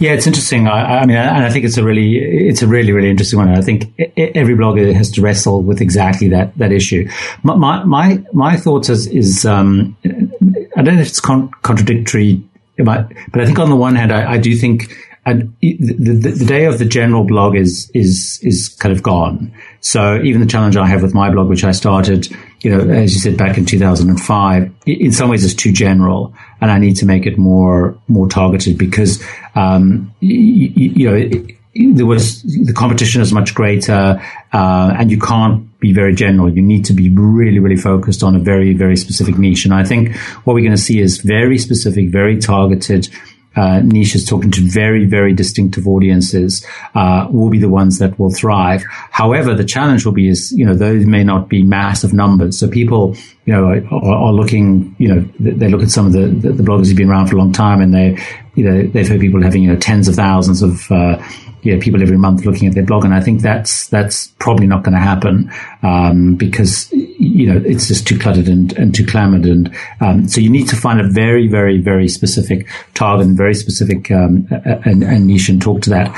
Yeah, 0.00 0.12
it's 0.12 0.26
interesting. 0.26 0.66
I, 0.66 1.00
I, 1.00 1.06
mean, 1.06 1.16
and 1.16 1.44
I 1.44 1.50
think 1.50 1.64
it's 1.64 1.76
a 1.76 1.84
really, 1.84 2.16
it's 2.16 2.62
a 2.62 2.66
really, 2.66 2.90
really 2.90 3.08
interesting 3.08 3.38
one. 3.38 3.48
I 3.48 3.60
think 3.60 3.92
every 4.16 4.56
blogger 4.56 4.92
has 4.92 5.12
to 5.12 5.22
wrestle 5.22 5.62
with 5.62 5.80
exactly 5.80 6.28
that 6.30 6.56
that 6.58 6.72
issue. 6.72 7.08
My 7.44 7.84
my 7.84 8.22
my, 8.32 8.56
thoughts 8.56 8.88
is, 8.88 9.06
is 9.06 9.46
um, 9.46 9.96
I 10.04 10.82
don't 10.82 10.96
know 10.96 11.00
if 11.00 11.08
it's 11.08 11.20
con- 11.20 11.50
contradictory, 11.62 12.42
but 12.78 13.12
but 13.30 13.40
I 13.40 13.46
think 13.46 13.60
on 13.60 13.70
the 13.70 13.76
one 13.76 13.94
hand, 13.94 14.12
I, 14.12 14.32
I 14.32 14.38
do 14.38 14.56
think 14.56 14.92
and 15.26 15.54
the, 15.60 15.76
the, 15.78 16.30
the, 16.30 16.44
day 16.44 16.66
of 16.66 16.78
the 16.78 16.84
general 16.84 17.24
blog 17.24 17.56
is 17.56 17.90
is 17.94 18.38
is 18.42 18.68
kind 18.68 18.94
of 18.94 19.02
gone. 19.02 19.52
So 19.80 20.20
even 20.22 20.40
the 20.40 20.46
challenge 20.46 20.76
I 20.76 20.86
have 20.86 21.02
with 21.02 21.14
my 21.14 21.30
blog, 21.30 21.48
which 21.48 21.64
I 21.64 21.72
started, 21.72 22.28
you 22.60 22.70
know, 22.70 22.80
as 22.90 23.14
you 23.14 23.20
said 23.20 23.38
back 23.38 23.56
in 23.56 23.64
2005, 23.64 24.72
in 24.86 25.12
some 25.12 25.30
ways 25.30 25.44
is 25.44 25.54
too 25.54 25.72
general, 25.72 26.34
and 26.60 26.70
I 26.70 26.78
need 26.78 26.96
to 26.96 27.06
make 27.06 27.26
it 27.26 27.38
more 27.38 27.98
more 28.06 28.28
targeted 28.28 28.76
because 28.76 29.22
um, 29.54 30.14
you, 30.20 30.72
you, 30.74 31.10
know. 31.10 31.16
It, 31.16 31.56
there 31.76 32.06
was 32.06 32.42
the 32.42 32.72
competition 32.72 33.20
is 33.20 33.32
much 33.32 33.52
greater, 33.52 34.22
uh, 34.52 34.94
and 34.96 35.10
you 35.10 35.18
can't 35.18 35.76
be 35.80 35.92
very 35.92 36.14
general. 36.14 36.48
You 36.48 36.62
need 36.62 36.84
to 36.84 36.92
be 36.92 37.10
really, 37.10 37.58
really 37.58 37.76
focused 37.76 38.22
on 38.22 38.36
a 38.36 38.38
very, 38.38 38.74
very 38.74 38.96
specific 38.96 39.38
niche. 39.38 39.64
And 39.64 39.74
I 39.74 39.82
think 39.82 40.14
what 40.44 40.54
we're 40.54 40.60
going 40.60 40.70
to 40.70 40.80
see 40.80 41.00
is 41.00 41.18
very 41.18 41.58
specific, 41.58 42.10
very 42.10 42.38
targeted 42.38 43.08
uh, 43.56 43.80
niches 43.80 44.24
talking 44.24 44.50
to 44.50 44.60
very, 44.60 45.04
very 45.04 45.32
distinctive 45.32 45.86
audiences 45.86 46.64
uh, 46.94 47.26
will 47.30 47.50
be 47.50 47.58
the 47.58 47.68
ones 47.68 47.98
that 47.98 48.18
will 48.18 48.30
thrive. 48.30 48.82
However, 49.10 49.54
the 49.54 49.64
challenge 49.64 50.04
will 50.04 50.12
be 50.12 50.28
is, 50.28 50.52
you 50.52 50.64
know, 50.64 50.74
those 50.74 51.06
may 51.06 51.24
not 51.24 51.48
be 51.48 51.62
massive 51.62 52.12
numbers. 52.12 52.58
So 52.58 52.68
people 52.68 53.16
you 53.46 53.52
know, 53.52 53.66
are, 53.90 54.32
looking, 54.32 54.94
you 54.98 55.08
know, 55.08 55.20
they 55.38 55.68
look 55.68 55.82
at 55.82 55.90
some 55.90 56.06
of 56.06 56.12
the, 56.12 56.28
the, 56.28 56.52
the, 56.52 56.62
bloggers 56.62 56.86
who've 56.86 56.96
been 56.96 57.10
around 57.10 57.26
for 57.26 57.36
a 57.36 57.38
long 57.38 57.52
time 57.52 57.82
and 57.82 57.92
they, 57.92 58.18
you 58.54 58.64
know, 58.64 58.82
they've 58.86 59.06
heard 59.06 59.20
people 59.20 59.42
having, 59.42 59.62
you 59.62 59.70
know, 59.70 59.78
tens 59.78 60.08
of 60.08 60.14
thousands 60.14 60.62
of, 60.62 60.90
uh, 60.90 61.22
you 61.62 61.74
know, 61.74 61.80
people 61.80 62.00
every 62.00 62.16
month 62.16 62.46
looking 62.46 62.68
at 62.68 62.74
their 62.74 62.84
blog. 62.84 63.04
And 63.04 63.12
I 63.12 63.20
think 63.20 63.42
that's, 63.42 63.88
that's 63.88 64.28
probably 64.38 64.66
not 64.66 64.82
going 64.82 64.94
to 64.94 65.00
happen, 65.00 65.52
um, 65.82 66.36
because, 66.36 66.90
you 66.92 67.52
know, 67.52 67.62
it's 67.66 67.86
just 67.86 68.06
too 68.06 68.18
cluttered 68.18 68.48
and, 68.48 68.72
and 68.78 68.94
too 68.94 69.04
clamored. 69.04 69.44
And, 69.44 69.74
um, 70.00 70.26
so 70.26 70.40
you 70.40 70.48
need 70.48 70.68
to 70.68 70.76
find 70.76 70.98
a 70.98 71.08
very, 71.08 71.46
very, 71.46 71.80
very 71.80 72.08
specific 72.08 72.66
target 72.94 73.26
and 73.26 73.36
very 73.36 73.54
specific, 73.54 74.10
um, 74.10 74.48
and, 74.50 75.02
and 75.02 75.26
niche 75.26 75.50
and 75.50 75.60
talk 75.60 75.82
to 75.82 75.90
that. 75.90 76.14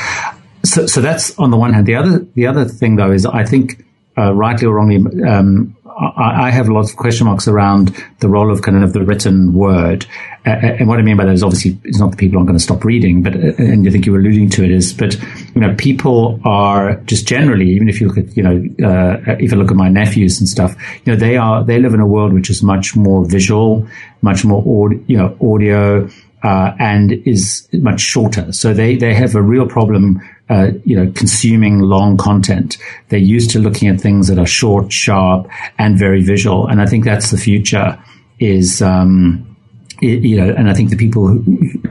So, 0.64 0.86
so 0.86 1.00
that's 1.00 1.36
on 1.38 1.50
the 1.50 1.56
one 1.56 1.72
hand. 1.72 1.86
The 1.86 1.96
other, 1.96 2.18
the 2.34 2.46
other 2.46 2.64
thing 2.64 2.96
though 2.96 3.10
is 3.10 3.26
I 3.26 3.44
think, 3.44 3.84
uh, 4.18 4.32
rightly 4.32 4.66
or 4.66 4.74
wrongly, 4.74 5.24
um, 5.26 5.76
I, 5.98 6.48
I, 6.48 6.50
have 6.50 6.68
lots 6.68 6.90
of 6.90 6.96
question 6.96 7.26
marks 7.26 7.48
around 7.48 7.96
the 8.20 8.28
role 8.28 8.50
of 8.50 8.60
kind 8.62 8.82
of 8.84 8.92
the 8.92 9.02
written 9.02 9.54
word. 9.54 10.06
Uh, 10.46 10.50
and 10.50 10.88
what 10.88 10.98
I 10.98 11.02
mean 11.02 11.16
by 11.16 11.24
that 11.24 11.32
is 11.32 11.42
obviously 11.42 11.78
it's 11.84 11.98
not 11.98 12.10
that 12.10 12.18
people 12.18 12.38
aren't 12.38 12.48
going 12.48 12.58
to 12.58 12.62
stop 12.62 12.84
reading, 12.84 13.22
but, 13.22 13.34
uh, 13.34 13.54
and 13.58 13.86
I 13.86 13.90
think 13.90 14.04
you 14.04 14.12
were 14.12 14.18
alluding 14.18 14.50
to 14.50 14.64
it 14.64 14.70
is, 14.70 14.92
but, 14.92 15.14
you 15.54 15.60
know, 15.60 15.74
people 15.76 16.40
are 16.44 16.96
just 17.06 17.26
generally, 17.26 17.70
even 17.70 17.88
if 17.88 18.00
you 18.00 18.08
look 18.08 18.18
at, 18.18 18.36
you 18.36 18.42
know, 18.42 18.86
uh, 18.86 19.36
if 19.38 19.50
you 19.52 19.56
look 19.56 19.70
at 19.70 19.76
my 19.76 19.88
nephews 19.88 20.38
and 20.38 20.48
stuff, 20.48 20.76
you 21.04 21.12
know, 21.12 21.18
they 21.18 21.36
are, 21.36 21.64
they 21.64 21.78
live 21.78 21.94
in 21.94 22.00
a 22.00 22.06
world 22.06 22.32
which 22.32 22.50
is 22.50 22.62
much 22.62 22.94
more 22.94 23.24
visual, 23.24 23.86
much 24.22 24.44
more, 24.44 24.60
audio, 24.60 25.00
you 25.06 25.16
know, 25.16 25.36
audio, 25.40 26.08
uh, 26.42 26.72
and 26.78 27.12
is 27.26 27.68
much 27.72 28.00
shorter. 28.00 28.52
So 28.52 28.72
they, 28.72 28.96
they 28.96 29.14
have 29.14 29.34
a 29.34 29.42
real 29.42 29.66
problem 29.66 30.20
uh, 30.48 30.70
you 30.84 30.96
know, 30.96 31.10
consuming 31.12 31.80
long 31.80 32.16
content. 32.16 32.78
They're 33.08 33.18
used 33.18 33.50
to 33.50 33.58
looking 33.58 33.88
at 33.88 34.00
things 34.00 34.28
that 34.28 34.38
are 34.38 34.46
short, 34.46 34.92
sharp, 34.92 35.48
and 35.78 35.98
very 35.98 36.22
visual. 36.22 36.68
And 36.68 36.80
I 36.80 36.86
think 36.86 37.04
that's 37.04 37.30
the 37.30 37.38
future. 37.38 37.98
Is 38.38 38.82
um, 38.82 39.56
it, 40.02 40.22
you 40.22 40.36
know, 40.36 40.52
and 40.52 40.68
I 40.68 40.74
think 40.74 40.90
the 40.90 40.96
people 40.96 41.26
who, 41.26 41.42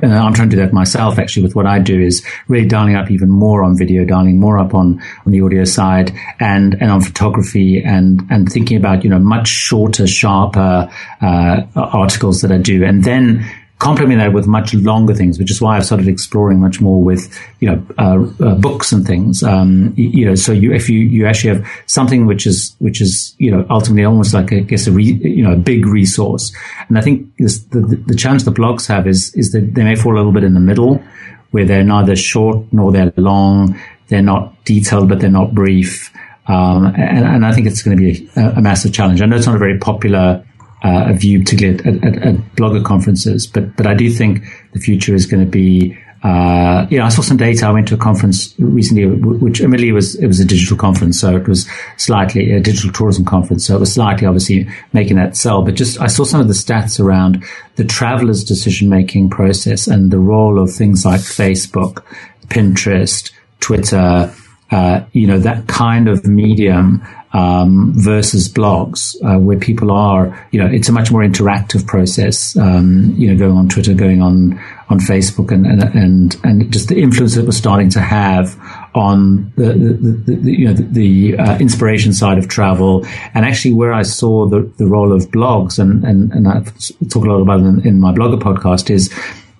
and 0.01 0.13
I'm 0.13 0.33
trying 0.33 0.49
to 0.49 0.55
do 0.55 0.61
that 0.61 0.73
myself 0.73 1.17
actually 1.17 1.43
with 1.43 1.55
what 1.55 1.65
I 1.65 1.79
do 1.79 1.99
is 1.99 2.25
really 2.47 2.67
dialing 2.67 2.95
up 2.95 3.09
even 3.09 3.29
more 3.29 3.63
on 3.63 3.77
video, 3.77 4.05
dialing 4.05 4.39
more 4.39 4.59
up 4.59 4.73
on, 4.73 5.01
on 5.25 5.31
the 5.31 5.41
audio 5.41 5.63
side 5.63 6.13
and, 6.39 6.75
and 6.75 6.91
on 6.91 7.01
photography 7.01 7.81
and, 7.83 8.21
and 8.29 8.51
thinking 8.51 8.77
about, 8.77 9.03
you 9.03 9.09
know, 9.09 9.19
much 9.19 9.47
shorter, 9.47 10.07
sharper, 10.07 10.89
uh, 11.21 11.61
articles 11.75 12.41
that 12.41 12.51
I 12.51 12.57
do. 12.57 12.83
And 12.83 13.03
then, 13.03 13.45
complement 13.85 14.19
that 14.19 14.33
with 14.33 14.47
much 14.47 14.73
longer 14.73 15.13
things, 15.13 15.37
which 15.37 15.51
is 15.51 15.61
why 15.61 15.77
I've 15.77 15.85
started 15.85 16.07
exploring 16.07 16.59
much 16.59 16.81
more 16.81 17.03
with, 17.03 17.23
you 17.59 17.69
know, 17.69 17.85
uh, 17.99 18.43
uh, 18.43 18.55
books 18.55 18.91
and 18.91 19.05
things. 19.05 19.43
Um, 19.43 19.93
you 19.95 20.25
know, 20.25 20.33
so 20.33 20.51
you, 20.51 20.73
if 20.73 20.89
you, 20.89 20.99
you 21.01 21.27
actually 21.27 21.55
have 21.55 21.67
something 21.85 22.25
which 22.25 22.47
is, 22.47 22.75
which 22.79 22.99
is, 22.99 23.35
you 23.37 23.51
know, 23.51 23.63
ultimately 23.69 24.03
almost 24.03 24.33
like, 24.33 24.51
I 24.51 24.61
guess, 24.61 24.87
a, 24.87 24.91
re, 24.91 25.03
you 25.03 25.43
know, 25.43 25.53
a 25.53 25.55
big 25.55 25.85
resource. 25.85 26.51
And 26.89 26.97
I 26.97 27.01
think 27.01 27.29
this, 27.37 27.59
the, 27.65 27.81
the 27.81 28.15
challenge 28.15 28.43
the 28.43 28.51
blogs 28.51 28.87
have 28.87 29.05
is, 29.07 29.31
is 29.35 29.51
that 29.51 29.75
they 29.75 29.83
may 29.83 29.95
fall 29.95 30.15
a 30.15 30.17
little 30.17 30.31
bit 30.31 30.43
in 30.43 30.55
the 30.55 30.59
middle 30.59 31.03
where 31.51 31.65
they're 31.65 31.83
neither 31.83 32.15
short 32.15 32.65
nor 32.71 32.91
they're 32.91 33.13
long. 33.17 33.79
They're 34.07 34.23
not 34.23 34.65
detailed, 34.65 35.09
but 35.09 35.19
they're 35.19 35.29
not 35.29 35.53
brief. 35.53 36.11
Um, 36.47 36.87
and, 36.87 37.23
and, 37.25 37.45
I 37.45 37.51
think 37.51 37.67
it's 37.67 37.83
going 37.83 37.97
to 37.97 38.03
be 38.03 38.29
a, 38.35 38.49
a 38.57 38.61
massive 38.61 38.93
challenge. 38.93 39.21
I 39.21 39.25
know 39.25 39.35
it's 39.35 39.47
not 39.47 39.55
a 39.55 39.59
very 39.59 39.79
popular 39.79 40.43
uh, 40.85 41.09
a 41.09 41.13
view, 41.13 41.39
particularly 41.39 41.79
at, 41.79 42.05
at, 42.05 42.23
at, 42.23 42.35
blogger 42.55 42.83
conferences. 42.85 43.47
But 43.47 43.75
but 43.75 43.87
I 43.87 43.95
do 43.95 44.09
think 44.11 44.43
the 44.73 44.79
future 44.79 45.15
is 45.15 45.25
going 45.25 45.43
to 45.43 45.49
be. 45.49 45.97
Uh, 46.23 46.87
you 46.89 46.97
know, 46.97 47.05
I 47.05 47.09
saw 47.09 47.21
some 47.21 47.37
data. 47.37 47.67
I 47.67 47.71
went 47.71 47.87
to 47.89 47.93
a 47.93 47.97
conference 47.97 48.55
recently, 48.57 49.05
which 49.05 49.61
admittedly 49.61 49.91
was 49.91 50.15
it 50.15 50.27
was 50.27 50.39
a 50.39 50.45
digital 50.45 50.77
conference, 50.77 51.19
so 51.19 51.35
it 51.35 51.47
was 51.47 51.69
slightly 51.97 52.51
a 52.51 52.59
digital 52.59 52.91
tourism 52.91 53.25
conference, 53.25 53.65
so 53.65 53.75
it 53.75 53.79
was 53.79 53.93
slightly 53.93 54.25
obviously 54.25 54.67
making 54.93 55.17
that 55.17 55.35
sell. 55.35 55.63
But 55.63 55.75
just 55.75 55.99
I 56.01 56.07
saw 56.07 56.23
some 56.23 56.41
of 56.41 56.47
the 56.47 56.53
stats 56.53 56.99
around 56.99 57.43
the 57.75 57.83
traveler's 57.83 58.43
decision 58.43 58.89
making 58.89 59.29
process 59.29 59.87
and 59.87 60.09
the 60.09 60.19
role 60.19 60.59
of 60.59 60.71
things 60.71 61.05
like 61.05 61.21
Facebook, 61.21 62.03
Pinterest, 62.47 63.31
Twitter, 63.59 64.33
uh, 64.71 65.01
you 65.11 65.27
know, 65.27 65.37
that 65.37 65.67
kind 65.67 66.07
of 66.07 66.25
medium 66.25 67.05
um, 67.33 67.93
versus 67.95 68.51
blogs, 68.51 69.15
uh, 69.23 69.37
where 69.37 69.59
people 69.59 69.91
are, 69.91 70.47
you 70.51 70.59
know, 70.59 70.67
it's 70.67 70.89
a 70.89 70.91
much 70.91 71.11
more 71.11 71.21
interactive 71.21 71.85
process. 71.85 72.57
Um, 72.57 73.13
you 73.17 73.31
know, 73.31 73.37
going 73.37 73.57
on 73.57 73.69
Twitter, 73.69 73.93
going 73.93 74.21
on 74.21 74.59
on 74.89 74.99
Facebook, 74.99 75.51
and 75.51 75.67
and 75.67 75.83
and, 75.83 76.37
and 76.43 76.73
just 76.73 76.87
the 76.87 76.99
influence 76.99 77.35
that 77.35 77.45
we're 77.45 77.51
starting 77.51 77.89
to 77.89 77.99
have 77.99 78.57
on 78.95 79.51
the, 79.55 79.73
the, 79.73 79.93
the, 79.93 80.35
the 80.35 80.51
you 80.51 80.65
know 80.65 80.73
the, 80.73 81.37
uh, 81.37 81.57
inspiration 81.59 82.13
side 82.13 82.37
of 82.37 82.47
travel, 82.47 83.05
and 83.33 83.45
actually 83.45 83.73
where 83.73 83.93
I 83.93 84.03
saw 84.03 84.47
the, 84.47 84.61
the 84.77 84.87
role 84.87 85.11
of 85.11 85.29
blogs, 85.29 85.77
and 85.77 86.03
and 86.05 86.31
and 86.31 86.47
I 86.47 86.61
talk 87.09 87.25
a 87.25 87.27
lot 87.27 87.41
about 87.41 87.59
it 87.59 87.65
in, 87.65 87.87
in 87.87 87.99
my 87.99 88.11
blogger 88.13 88.39
podcast 88.39 88.89
is. 88.89 89.13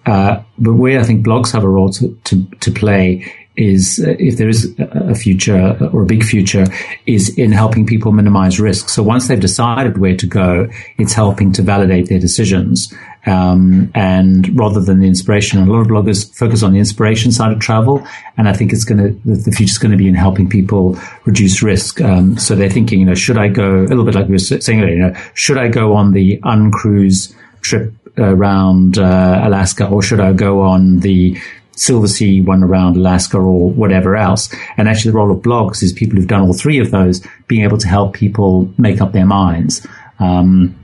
Uh, 0.05 0.43
but 0.57 0.73
where 0.73 0.99
I 0.99 1.03
think 1.03 1.25
blogs 1.25 1.51
have 1.51 1.63
a 1.63 1.69
role 1.69 1.89
to, 1.89 2.15
to, 2.25 2.45
to 2.59 2.71
play 2.71 3.33
is 3.57 4.03
uh, 4.05 4.15
if 4.19 4.37
there 4.37 4.49
is 4.49 4.75
a 4.79 5.15
future 5.15 5.77
or 5.93 6.03
a 6.03 6.05
big 6.05 6.23
future 6.23 6.65
is 7.05 7.37
in 7.37 7.51
helping 7.51 7.85
people 7.85 8.11
minimize 8.11 8.59
risk. 8.59 8.89
So 8.89 9.01
once 9.01 9.27
they've 9.27 9.39
decided 9.39 9.97
where 9.97 10.15
to 10.15 10.27
go, 10.27 10.67
it's 10.97 11.13
helping 11.13 11.53
to 11.53 11.61
validate 11.61 12.09
their 12.09 12.19
decisions. 12.19 12.93
Um, 13.25 13.91
and 13.95 14.57
rather 14.59 14.81
than 14.81 14.99
the 14.99 15.07
inspiration, 15.07 15.59
a 15.59 15.65
lot 15.65 15.79
of 15.79 15.87
bloggers 15.87 16.31
focus 16.35 16.61
on 16.61 16.73
the 16.73 16.79
inspiration 16.79 17.31
side 17.31 17.51
of 17.51 17.59
travel. 17.59 18.05
And 18.37 18.47
I 18.47 18.53
think 18.53 18.71
it's 18.71 18.85
going 18.85 18.99
to, 18.99 19.19
the 19.25 19.51
future 19.51 19.71
is 19.71 19.77
going 19.77 19.91
to 19.91 19.97
be 19.97 20.07
in 20.07 20.15
helping 20.15 20.47
people 20.49 20.99
reduce 21.23 21.63
risk. 21.63 22.01
Um, 22.01 22.37
so 22.37 22.55
they're 22.55 22.69
thinking, 22.69 22.99
you 22.99 23.05
know, 23.05 23.15
should 23.15 23.37
I 23.37 23.47
go 23.47 23.77
a 23.77 23.87
little 23.87 24.03
bit 24.03 24.15
like 24.15 24.27
we 24.27 24.33
were 24.33 24.39
saying 24.39 24.81
earlier, 24.81 24.95
you 24.95 25.01
know, 25.01 25.13
should 25.33 25.57
I 25.57 25.69
go 25.69 25.95
on 25.95 26.11
the 26.11 26.39
uncruise 26.43 27.33
trip 27.61 27.93
around 28.17 28.97
uh, 28.97 29.41
Alaska 29.43 29.87
or 29.87 30.01
should 30.01 30.19
I 30.19 30.33
go 30.33 30.61
on 30.61 30.99
the 30.99 31.37
Silversea 31.75 32.43
one 32.43 32.63
around 32.63 32.95
Alaska 32.95 33.37
or 33.37 33.69
whatever 33.69 34.15
else. 34.15 34.53
And 34.77 34.87
actually 34.87 35.11
the 35.11 35.17
role 35.17 35.31
of 35.31 35.39
blogs 35.39 35.83
is 35.83 35.93
people 35.93 36.15
who've 36.17 36.27
done 36.27 36.41
all 36.41 36.53
three 36.53 36.79
of 36.79 36.91
those 36.91 37.21
being 37.47 37.63
able 37.63 37.77
to 37.77 37.87
help 37.87 38.13
people 38.13 38.71
make 38.77 39.01
up 39.01 39.11
their 39.11 39.25
minds. 39.25 39.85
Um, 40.19 40.75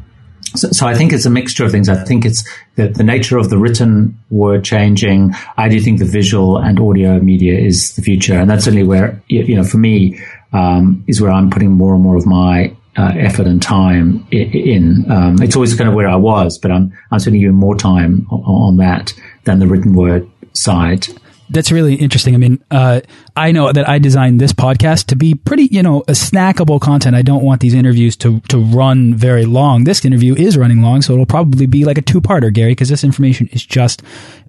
so, 0.53 0.67
so, 0.71 0.85
I 0.85 0.95
think 0.95 1.13
it's 1.13 1.25
a 1.25 1.29
mixture 1.29 1.63
of 1.63 1.71
things. 1.71 1.87
I 1.87 1.95
think 2.03 2.25
it's 2.25 2.43
the, 2.75 2.89
the 2.89 3.05
nature 3.05 3.37
of 3.37 3.49
the 3.49 3.57
written 3.57 4.19
word 4.29 4.65
changing. 4.65 5.33
I 5.55 5.69
do 5.69 5.79
think 5.79 5.99
the 5.99 6.05
visual 6.05 6.57
and 6.57 6.77
audio 6.77 7.19
media 7.19 7.57
is 7.57 7.95
the 7.95 8.01
future. 8.01 8.33
And 8.33 8.49
that's 8.49 8.67
only 8.67 8.83
where, 8.83 9.23
you 9.27 9.55
know, 9.55 9.63
for 9.63 9.77
me, 9.77 10.19
um, 10.51 11.05
is 11.07 11.21
where 11.21 11.31
I'm 11.31 11.49
putting 11.49 11.71
more 11.71 11.93
and 11.93 12.03
more 12.03 12.17
of 12.17 12.25
my 12.25 12.75
uh, 12.97 13.13
effort 13.15 13.47
and 13.47 13.61
time 13.61 14.27
in. 14.31 15.09
Um, 15.09 15.41
it's 15.41 15.55
always 15.55 15.75
kind 15.75 15.89
of 15.89 15.95
where 15.95 16.09
I 16.09 16.15
was, 16.15 16.57
but 16.57 16.71
I'm, 16.71 16.91
I'm 17.11 17.19
spending 17.19 17.41
even 17.41 17.55
more 17.55 17.75
time 17.75 18.27
on, 18.29 18.41
on 18.41 18.77
that 18.77 19.13
than 19.45 19.59
the 19.59 19.67
written 19.67 19.95
word 19.95 20.29
side. 20.53 21.07
That's 21.49 21.69
really 21.69 21.95
interesting. 21.95 22.33
I 22.33 22.37
mean, 22.37 22.63
uh, 22.71 23.01
I 23.35 23.51
know 23.51 23.73
that 23.73 23.87
I 23.89 23.99
designed 23.99 24.39
this 24.39 24.53
podcast 24.53 25.07
to 25.07 25.17
be 25.17 25.35
pretty, 25.35 25.63
you 25.63 25.83
know, 25.83 25.99
a 26.07 26.13
snackable 26.13 26.79
content. 26.79 27.13
I 27.13 27.23
don't 27.23 27.43
want 27.43 27.59
these 27.59 27.73
interviews 27.73 28.15
to 28.17 28.39
to 28.47 28.57
run 28.57 29.13
very 29.15 29.43
long. 29.43 29.83
This 29.83 30.05
interview 30.05 30.33
is 30.33 30.57
running 30.57 30.81
long, 30.81 31.01
so 31.01 31.11
it'll 31.11 31.25
probably 31.25 31.65
be 31.65 31.83
like 31.83 31.97
a 31.97 32.01
two 32.01 32.21
parter, 32.21 32.53
Gary, 32.53 32.71
because 32.71 32.87
this 32.87 33.03
information 33.03 33.49
is 33.51 33.65
just, 33.65 34.01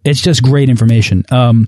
it's 0.05 0.21
just 0.21 0.45
great 0.45 0.69
information. 0.69 1.25
Um, 1.31 1.67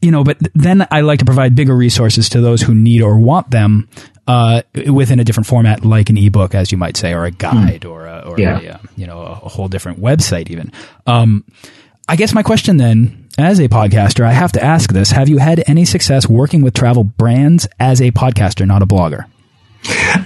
you 0.00 0.10
know, 0.10 0.24
but 0.24 0.38
then 0.54 0.86
I 0.90 1.00
like 1.00 1.18
to 1.20 1.24
provide 1.24 1.54
bigger 1.54 1.74
resources 1.74 2.28
to 2.30 2.40
those 2.40 2.62
who 2.62 2.74
need 2.74 3.02
or 3.02 3.18
want 3.18 3.50
them 3.50 3.88
uh, 4.26 4.62
within 4.92 5.20
a 5.20 5.24
different 5.24 5.46
format, 5.46 5.84
like 5.84 6.10
an 6.10 6.18
ebook, 6.18 6.54
as 6.54 6.70
you 6.70 6.78
might 6.78 6.96
say, 6.96 7.14
or 7.14 7.24
a 7.24 7.30
guide, 7.30 7.82
mm. 7.82 7.90
or 7.90 8.06
a, 8.06 8.20
or 8.26 8.38
yeah. 8.38 8.60
a, 8.60 8.72
uh, 8.74 8.78
you 8.96 9.06
know 9.06 9.20
a, 9.20 9.32
a, 9.32 9.48
whole 9.48 9.68
different 9.68 10.00
website, 10.00 10.50
even. 10.50 10.70
Um, 11.06 11.44
I 12.08 12.16
guess 12.16 12.34
my 12.34 12.42
question 12.42 12.76
then 12.76 13.28
as 13.38 13.58
a 13.58 13.68
podcaster, 13.68 14.24
I 14.24 14.32
have 14.32 14.52
to 14.52 14.62
ask 14.62 14.92
this. 14.92 15.10
Have 15.12 15.28
you 15.28 15.38
had 15.38 15.64
any 15.66 15.84
success 15.84 16.28
working 16.28 16.62
with 16.62 16.74
travel 16.74 17.04
brands 17.04 17.68
as 17.78 18.00
a 18.00 18.10
podcaster, 18.10 18.66
not 18.66 18.82
a 18.82 18.86
blogger? 18.86 19.24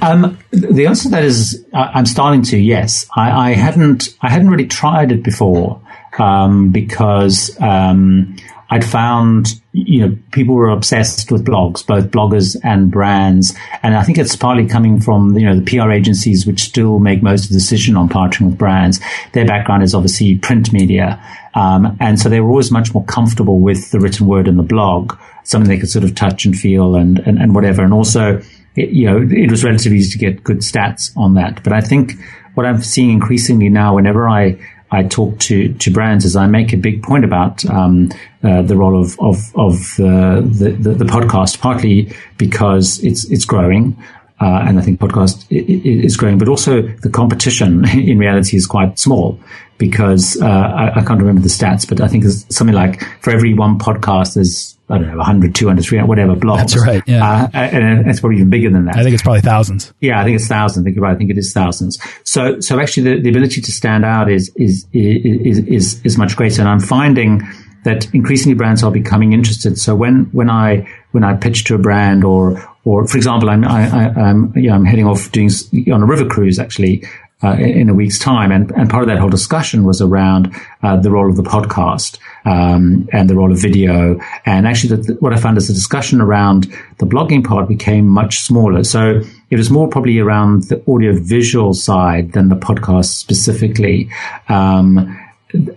Um, 0.00 0.38
the 0.50 0.86
answer 0.86 1.04
to 1.04 1.08
that 1.10 1.24
is 1.24 1.64
I'm 1.72 2.06
starting 2.06 2.42
to. 2.44 2.58
Yes, 2.58 3.06
I, 3.14 3.50
I 3.50 3.54
hadn't. 3.54 4.08
I 4.20 4.30
hadn't 4.30 4.48
really 4.48 4.66
tried 4.66 5.12
it 5.12 5.22
before 5.22 5.80
um, 6.18 6.70
because 6.70 7.56
um, 7.60 8.36
I'd 8.72 8.86
found, 8.86 9.60
you 9.72 10.00
know, 10.00 10.16
people 10.30 10.54
were 10.54 10.70
obsessed 10.70 11.30
with 11.30 11.44
blogs, 11.44 11.86
both 11.86 12.06
bloggers 12.06 12.56
and 12.64 12.90
brands. 12.90 13.54
And 13.82 13.94
I 13.94 14.02
think 14.02 14.16
it's 14.16 14.34
partly 14.34 14.66
coming 14.66 14.98
from, 14.98 15.36
you 15.36 15.44
know, 15.44 15.60
the 15.60 15.62
PR 15.62 15.90
agencies, 15.90 16.46
which 16.46 16.60
still 16.60 16.98
make 16.98 17.22
most 17.22 17.44
of 17.44 17.48
the 17.50 17.56
decision 17.56 17.98
on 17.98 18.08
partnering 18.08 18.46
with 18.46 18.56
brands. 18.56 18.98
Their 19.32 19.44
background 19.44 19.82
is 19.82 19.94
obviously 19.94 20.38
print 20.38 20.72
media. 20.72 21.22
Um, 21.52 21.98
and 22.00 22.18
so 22.18 22.30
they 22.30 22.40
were 22.40 22.48
always 22.48 22.70
much 22.70 22.94
more 22.94 23.04
comfortable 23.04 23.60
with 23.60 23.90
the 23.90 24.00
written 24.00 24.26
word 24.26 24.48
and 24.48 24.58
the 24.58 24.62
blog, 24.62 25.18
something 25.44 25.68
they 25.68 25.78
could 25.78 25.90
sort 25.90 26.06
of 26.06 26.14
touch 26.14 26.46
and 26.46 26.58
feel 26.58 26.96
and, 26.96 27.18
and, 27.18 27.38
and 27.38 27.54
whatever. 27.54 27.84
And 27.84 27.92
also, 27.92 28.40
it, 28.74 28.88
you 28.88 29.04
know, 29.04 29.18
it 29.20 29.50
was 29.50 29.64
relatively 29.64 29.98
easy 29.98 30.12
to 30.12 30.18
get 30.18 30.42
good 30.42 30.60
stats 30.60 31.14
on 31.14 31.34
that. 31.34 31.62
But 31.62 31.74
I 31.74 31.82
think 31.82 32.14
what 32.54 32.64
I'm 32.64 32.80
seeing 32.80 33.10
increasingly 33.10 33.68
now, 33.68 33.96
whenever 33.96 34.30
I 34.30 34.58
I 34.92 35.02
talk 35.04 35.38
to, 35.40 35.72
to 35.72 35.90
brands 35.90 36.24
is 36.24 36.36
I 36.36 36.46
make 36.46 36.72
a 36.72 36.76
big 36.76 37.02
point 37.02 37.24
about 37.24 37.64
um, 37.64 38.10
uh, 38.44 38.60
the 38.62 38.76
role 38.76 39.00
of 39.00 39.18
of, 39.20 39.38
of 39.56 39.98
uh, 39.98 40.42
the, 40.42 40.76
the, 40.78 40.90
the 40.90 41.04
podcast, 41.04 41.60
partly 41.60 42.12
because 42.36 43.02
it's 43.02 43.24
it's 43.30 43.46
growing, 43.46 43.96
uh, 44.40 44.64
and 44.66 44.78
I 44.78 44.82
think 44.82 45.00
podcast 45.00 45.46
is 45.50 46.16
growing, 46.16 46.36
but 46.36 46.48
also 46.48 46.82
the 46.82 47.08
competition 47.08 47.88
in 47.98 48.18
reality 48.18 48.56
is 48.56 48.66
quite 48.66 48.98
small 48.98 49.40
because 49.78 50.40
uh, 50.40 50.46
I, 50.46 51.00
I, 51.00 51.04
can't 51.04 51.18
remember 51.18 51.40
the 51.40 51.48
stats, 51.48 51.88
but 51.88 52.00
I 52.00 52.06
think 52.06 52.24
it's 52.24 52.44
something 52.54 52.74
like 52.74 53.02
for 53.20 53.30
every 53.30 53.52
one 53.52 53.78
podcast, 53.78 54.34
there's 54.34 54.71
I 54.92 54.98
don't 54.98 55.08
know 55.08 55.16
100, 55.16 55.54
200, 55.54 55.82
300, 55.82 56.08
whatever 56.08 56.34
blogs. 56.34 56.58
That's 56.58 56.76
right. 56.78 57.02
Yeah, 57.06 57.48
uh, 57.52 57.56
and 57.56 58.08
it's 58.08 58.20
probably 58.20 58.36
even 58.36 58.50
bigger 58.50 58.70
than 58.70 58.84
that. 58.84 58.96
I 58.96 59.02
think 59.02 59.14
it's 59.14 59.22
probably 59.22 59.40
thousands. 59.40 59.92
Yeah, 60.00 60.20
I 60.20 60.24
think 60.24 60.36
it's 60.36 60.46
thousands. 60.46 60.84
I 60.84 60.84
think 60.84 60.96
you're 60.96 61.04
right. 61.04 61.14
I 61.14 61.18
think 61.18 61.30
it 61.30 61.38
is 61.38 61.52
thousands. 61.52 61.98
So, 62.24 62.60
so 62.60 62.78
actually, 62.78 63.14
the, 63.14 63.22
the 63.22 63.30
ability 63.30 63.60
to 63.62 63.72
stand 63.72 64.04
out 64.04 64.30
is 64.30 64.52
is 64.56 64.86
is 64.92 65.58
is, 65.58 66.00
is 66.04 66.18
much 66.18 66.36
greater, 66.36 66.60
and 66.60 66.68
I'm 66.68 66.80
finding 66.80 67.42
that 67.84 68.12
increasingly 68.14 68.54
brands 68.54 68.82
are 68.84 68.90
becoming 68.92 69.32
interested. 69.32 69.78
So 69.78 69.94
when 69.94 70.24
when 70.32 70.50
I 70.50 70.88
when 71.12 71.24
I 71.24 71.34
pitch 71.34 71.64
to 71.64 71.74
a 71.74 71.78
brand 71.78 72.24
or 72.24 72.62
or 72.84 73.06
for 73.08 73.16
example, 73.16 73.50
I'm 73.50 73.64
I, 73.64 74.30
am 74.30 74.52
you 74.54 74.68
know, 74.68 74.74
I'm 74.74 74.84
heading 74.84 75.06
off 75.06 75.32
doing 75.32 75.50
on 75.92 76.02
a 76.02 76.06
river 76.06 76.26
cruise 76.26 76.58
actually 76.58 77.04
uh, 77.42 77.52
in 77.54 77.88
a 77.88 77.94
week's 77.94 78.18
time, 78.18 78.52
and 78.52 78.70
and 78.72 78.88
part 78.88 79.02
of 79.02 79.08
that 79.08 79.18
whole 79.18 79.28
discussion 79.28 79.84
was 79.84 80.00
around 80.00 80.54
uh, 80.82 80.96
the 80.96 81.10
role 81.10 81.28
of 81.28 81.36
the 81.36 81.42
podcast 81.42 82.18
um, 82.44 83.08
and 83.12 83.28
the 83.28 83.34
role 83.34 83.52
of 83.52 83.58
video. 83.58 84.20
And 84.46 84.66
actually, 84.66 84.96
the, 84.96 85.14
what 85.14 85.32
I 85.32 85.36
found 85.36 85.58
is 85.58 85.68
the 85.68 85.74
discussion 85.74 86.20
around 86.20 86.72
the 86.98 87.06
blogging 87.06 87.44
part 87.44 87.68
became 87.68 88.06
much 88.06 88.40
smaller. 88.40 88.84
So 88.84 89.22
it 89.50 89.56
was 89.56 89.70
more 89.70 89.88
probably 89.88 90.18
around 90.18 90.64
the 90.64 90.82
audio 90.90 91.12
visual 91.14 91.74
side 91.74 92.32
than 92.32 92.48
the 92.48 92.56
podcast 92.56 93.06
specifically. 93.06 94.10
Um, 94.48 95.18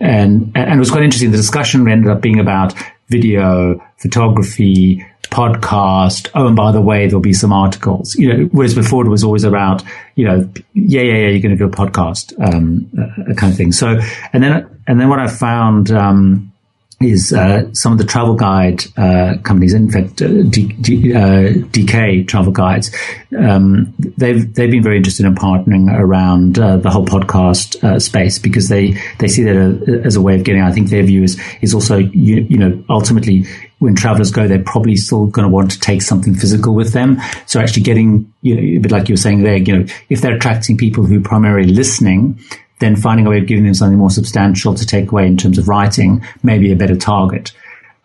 and 0.00 0.52
and 0.54 0.74
it 0.74 0.78
was 0.78 0.90
quite 0.90 1.02
interesting. 1.02 1.30
The 1.30 1.36
discussion 1.36 1.88
ended 1.88 2.10
up 2.10 2.20
being 2.20 2.40
about 2.40 2.74
video, 3.08 3.80
photography, 3.98 5.06
podcast. 5.30 6.28
Oh, 6.34 6.46
and 6.46 6.56
by 6.56 6.72
the 6.72 6.80
way, 6.80 7.06
there'll 7.06 7.20
be 7.20 7.32
some 7.32 7.52
articles. 7.52 8.14
You 8.14 8.32
know, 8.32 8.44
whereas 8.52 8.74
before 8.74 9.06
it 9.06 9.08
was 9.08 9.24
always 9.24 9.44
about, 9.44 9.82
you 10.14 10.24
know, 10.24 10.48
yeah, 10.74 11.02
yeah, 11.02 11.14
yeah, 11.14 11.28
you're 11.28 11.40
going 11.40 11.56
to 11.56 11.56
do 11.56 11.66
a 11.66 11.68
podcast, 11.68 12.32
um, 12.40 12.90
uh, 12.98 13.34
kind 13.34 13.52
of 13.52 13.56
thing. 13.56 13.72
So, 13.72 13.98
and 14.32 14.42
then 14.42 14.68
and 14.86 15.00
then 15.00 15.08
what 15.08 15.18
I 15.18 15.28
found. 15.28 15.90
Um, 15.90 16.52
is 17.00 17.32
uh, 17.32 17.72
some 17.74 17.92
of 17.92 17.98
the 17.98 18.04
travel 18.04 18.34
guide 18.34 18.84
uh, 18.96 19.34
companies, 19.42 19.74
in 19.74 19.90
fact, 19.90 20.22
uh, 20.22 20.42
D, 20.44 20.68
D, 20.80 21.14
uh, 21.14 21.52
DK 21.70 22.26
travel 22.26 22.52
guides, 22.52 22.90
um, 23.38 23.92
they've 24.16 24.52
they've 24.54 24.70
been 24.70 24.82
very 24.82 24.96
interested 24.96 25.26
in 25.26 25.34
partnering 25.34 25.92
around 25.92 26.58
uh, 26.58 26.78
the 26.78 26.88
whole 26.88 27.04
podcast 27.04 27.82
uh, 27.84 27.98
space 27.98 28.38
because 28.38 28.68
they 28.68 28.92
they 29.18 29.28
see 29.28 29.42
that 29.42 30.02
as 30.04 30.16
a 30.16 30.22
way 30.22 30.36
of 30.36 30.44
getting. 30.44 30.62
I 30.62 30.72
think 30.72 30.88
their 30.88 31.02
view 31.02 31.22
is 31.22 31.40
is 31.60 31.74
also 31.74 31.98
you, 31.98 32.46
you 32.48 32.56
know 32.56 32.82
ultimately 32.88 33.44
when 33.78 33.94
travelers 33.94 34.30
go, 34.30 34.48
they're 34.48 34.62
probably 34.62 34.96
still 34.96 35.26
going 35.26 35.46
to 35.46 35.52
want 35.52 35.70
to 35.70 35.78
take 35.78 36.00
something 36.00 36.34
physical 36.34 36.74
with 36.74 36.94
them. 36.94 37.20
So 37.44 37.60
actually 37.60 37.82
getting, 37.82 38.32
you 38.40 38.54
know, 38.54 38.62
a 38.62 38.78
bit 38.78 38.90
like 38.90 39.08
you 39.08 39.12
were 39.12 39.18
saying 39.18 39.42
there, 39.42 39.58
you 39.58 39.78
know, 39.78 39.86
if 40.08 40.22
they're 40.22 40.34
attracting 40.34 40.78
people 40.78 41.04
who 41.04 41.18
are 41.18 41.22
primarily 41.22 41.68
listening, 41.68 42.40
then 42.78 42.96
finding 42.96 43.26
a 43.26 43.30
way 43.30 43.38
of 43.38 43.46
giving 43.46 43.64
them 43.64 43.74
something 43.74 43.98
more 43.98 44.10
substantial 44.10 44.74
to 44.74 44.86
take 44.86 45.10
away 45.10 45.26
in 45.26 45.36
terms 45.36 45.58
of 45.58 45.68
writing 45.68 46.24
may 46.42 46.58
be 46.58 46.72
a 46.72 46.76
better 46.76 46.96
target. 46.96 47.52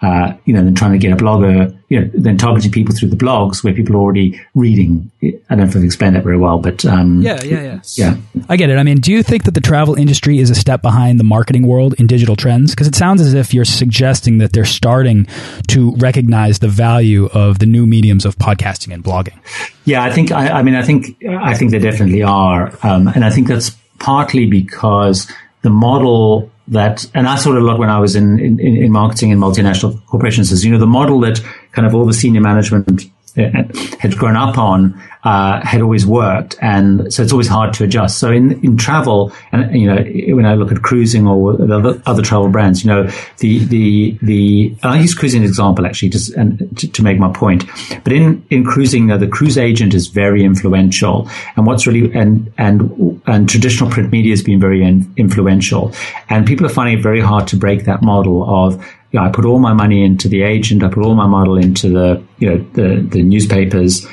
Uh, 0.04 0.36
you 0.46 0.54
know, 0.56 0.64
than 0.64 0.74
trying 0.74 0.94
to 0.94 0.98
get 0.98 1.12
a 1.12 1.16
blogger, 1.16 1.78
you 1.90 2.02
know, 2.02 2.10
then 2.16 2.36
targeting 2.36 2.72
people 2.72 2.96
through 2.96 3.08
the 3.08 3.16
blogs 3.16 3.64
where 3.64 3.72
people 3.72 3.96
are 3.96 4.00
already 4.00 4.42
reading. 4.56 5.12
I 5.22 5.30
don't 5.50 5.60
know 5.60 5.64
if 5.66 5.76
I've 5.76 5.84
explained 5.84 6.16
that 6.16 6.24
very 6.24 6.40
well, 6.40 6.58
but 6.58 6.84
um, 6.86 7.22
yeah, 7.22 7.40
yeah, 7.44 7.62
yeah, 7.62 7.80
yeah. 7.98 8.18
I 8.50 8.58
get 8.58 8.72
it. 8.72 8.80
I 8.80 8.84
mean, 8.84 8.98
do 8.98 9.12
you 9.12 9.22
think 9.22 9.44
that 9.44 9.54
the 9.54 9.62
travel 9.62 9.94
industry 9.94 10.40
is 10.40 10.50
a 10.50 10.56
step 10.56 10.82
behind 10.82 11.20
the 11.20 11.24
marketing 11.24 11.68
world 11.68 11.94
in 12.00 12.08
digital 12.08 12.36
trends? 12.36 12.72
Because 12.72 12.88
it 12.88 12.96
sounds 12.96 13.22
as 13.22 13.36
if 13.36 13.54
you're 13.54 13.64
suggesting 13.64 14.40
that 14.40 14.54
they're 14.54 14.66
starting 14.66 15.28
to 15.68 15.96
recognize 15.98 16.58
the 16.58 16.68
value 16.68 17.28
of 17.28 17.60
the 17.60 17.68
new 17.68 17.86
mediums 17.86 18.26
of 18.26 18.36
podcasting 18.40 18.92
and 18.92 19.04
blogging. 19.04 19.38
Yeah, 19.86 20.04
I 20.04 20.12
think. 20.12 20.32
I, 20.32 20.50
I 20.50 20.64
mean, 20.64 20.74
I 20.74 20.82
think. 20.82 21.24
I 21.30 21.54
think 21.54 21.70
they 21.70 21.78
definitely 21.78 22.24
are, 22.24 22.76
um, 22.82 23.08
and 23.08 23.24
I 23.24 23.30
think 23.30 23.50
that's 23.50 23.78
partly 24.02 24.46
because 24.46 25.32
the 25.62 25.70
model 25.70 26.52
that, 26.68 27.10
and 27.14 27.28
I 27.28 27.36
saw 27.36 27.52
it 27.52 27.58
a 27.58 27.66
lot 27.66 27.80
when 27.80 27.90
I 27.90 28.00
was 28.00 28.16
in, 28.16 28.40
in, 28.40 28.60
in 28.60 28.92
marketing 28.92 29.30
in 29.30 29.40
multinational 29.40 30.06
corporations 30.08 30.52
is, 30.52 30.66
you 30.66 30.72
know, 30.72 30.78
the 30.78 30.88
model 30.88 31.20
that 31.22 31.42
kind 31.72 31.86
of 31.86 31.94
all 31.94 32.06
the 32.06 32.14
senior 32.14 32.42
management 32.42 33.04
had 33.36 34.18
grown 34.18 34.36
up 34.36 34.58
on 34.58 35.02
uh, 35.24 35.64
had 35.64 35.82
always 35.82 36.06
worked, 36.06 36.56
and 36.62 37.14
so 37.14 37.22
it's 37.22 37.32
always 37.32 37.48
hard 37.48 37.74
to 37.76 37.84
adjust. 37.84 38.18
So 38.18 38.32
in 38.32 38.64
in 38.64 38.78
travel, 38.78 39.32
and 39.52 39.80
you 39.80 39.88
know, 39.88 40.04
when 40.36 40.46
I 40.46 40.56
look 40.56 40.72
at 40.72 40.82
cruising 40.82 41.28
or 41.28 41.62
other, 41.62 42.02
other 42.06 42.24
travel 42.24 42.50
brands, 42.50 42.84
you 42.84 42.90
know, 42.90 43.04
the 43.38 43.60
the 43.60 44.18
the 44.24 44.76
I 44.84 45.00
use 45.00 45.14
cruising 45.14 45.44
example 45.44 45.86
actually, 45.86 46.10
just 46.10 46.34
and 46.34 46.76
to, 46.80 46.88
to, 46.92 47.04
make 47.04 47.20
my 47.20 47.32
point. 47.32 47.66
But 48.04 48.14
in 48.14 48.44
in 48.50 48.64
cruising, 48.64 49.08
the 49.08 49.28
cruise 49.28 49.58
agent 49.58 49.94
is 49.94 50.08
very 50.08 50.44
influential, 50.44 51.30
and 51.56 51.68
what's 51.68 51.86
really 51.86 52.12
and 52.14 52.52
and 52.58 53.22
and 53.28 53.48
traditional 53.48 53.92
print 53.92 54.12
media 54.12 54.32
has 54.32 54.42
been 54.42 54.60
very 54.60 54.84
in, 54.84 55.14
influential, 55.18 55.94
and 56.30 56.48
people 56.48 56.66
are 56.66 56.70
finding 56.70 56.98
it 56.98 57.04
very 57.04 57.22
hard 57.22 57.48
to 57.50 57.58
break 57.58 57.86
that 57.86 58.02
model 58.02 58.44
of 58.50 58.84
you 59.12 59.20
know, 59.20 59.26
I 59.26 59.30
put 59.30 59.46
all 59.46 59.60
my 59.60 59.74
money 59.74 60.04
into 60.04 60.28
the 60.30 60.44
agent, 60.44 60.84
I 60.84 60.88
put 60.88 61.04
all 61.04 61.16
my 61.16 61.28
model 61.28 61.58
into 61.58 61.90
the, 61.90 62.24
you 62.40 62.50
know, 62.50 62.58
the, 62.74 63.02
the 63.02 63.24
newspapers 63.24 64.08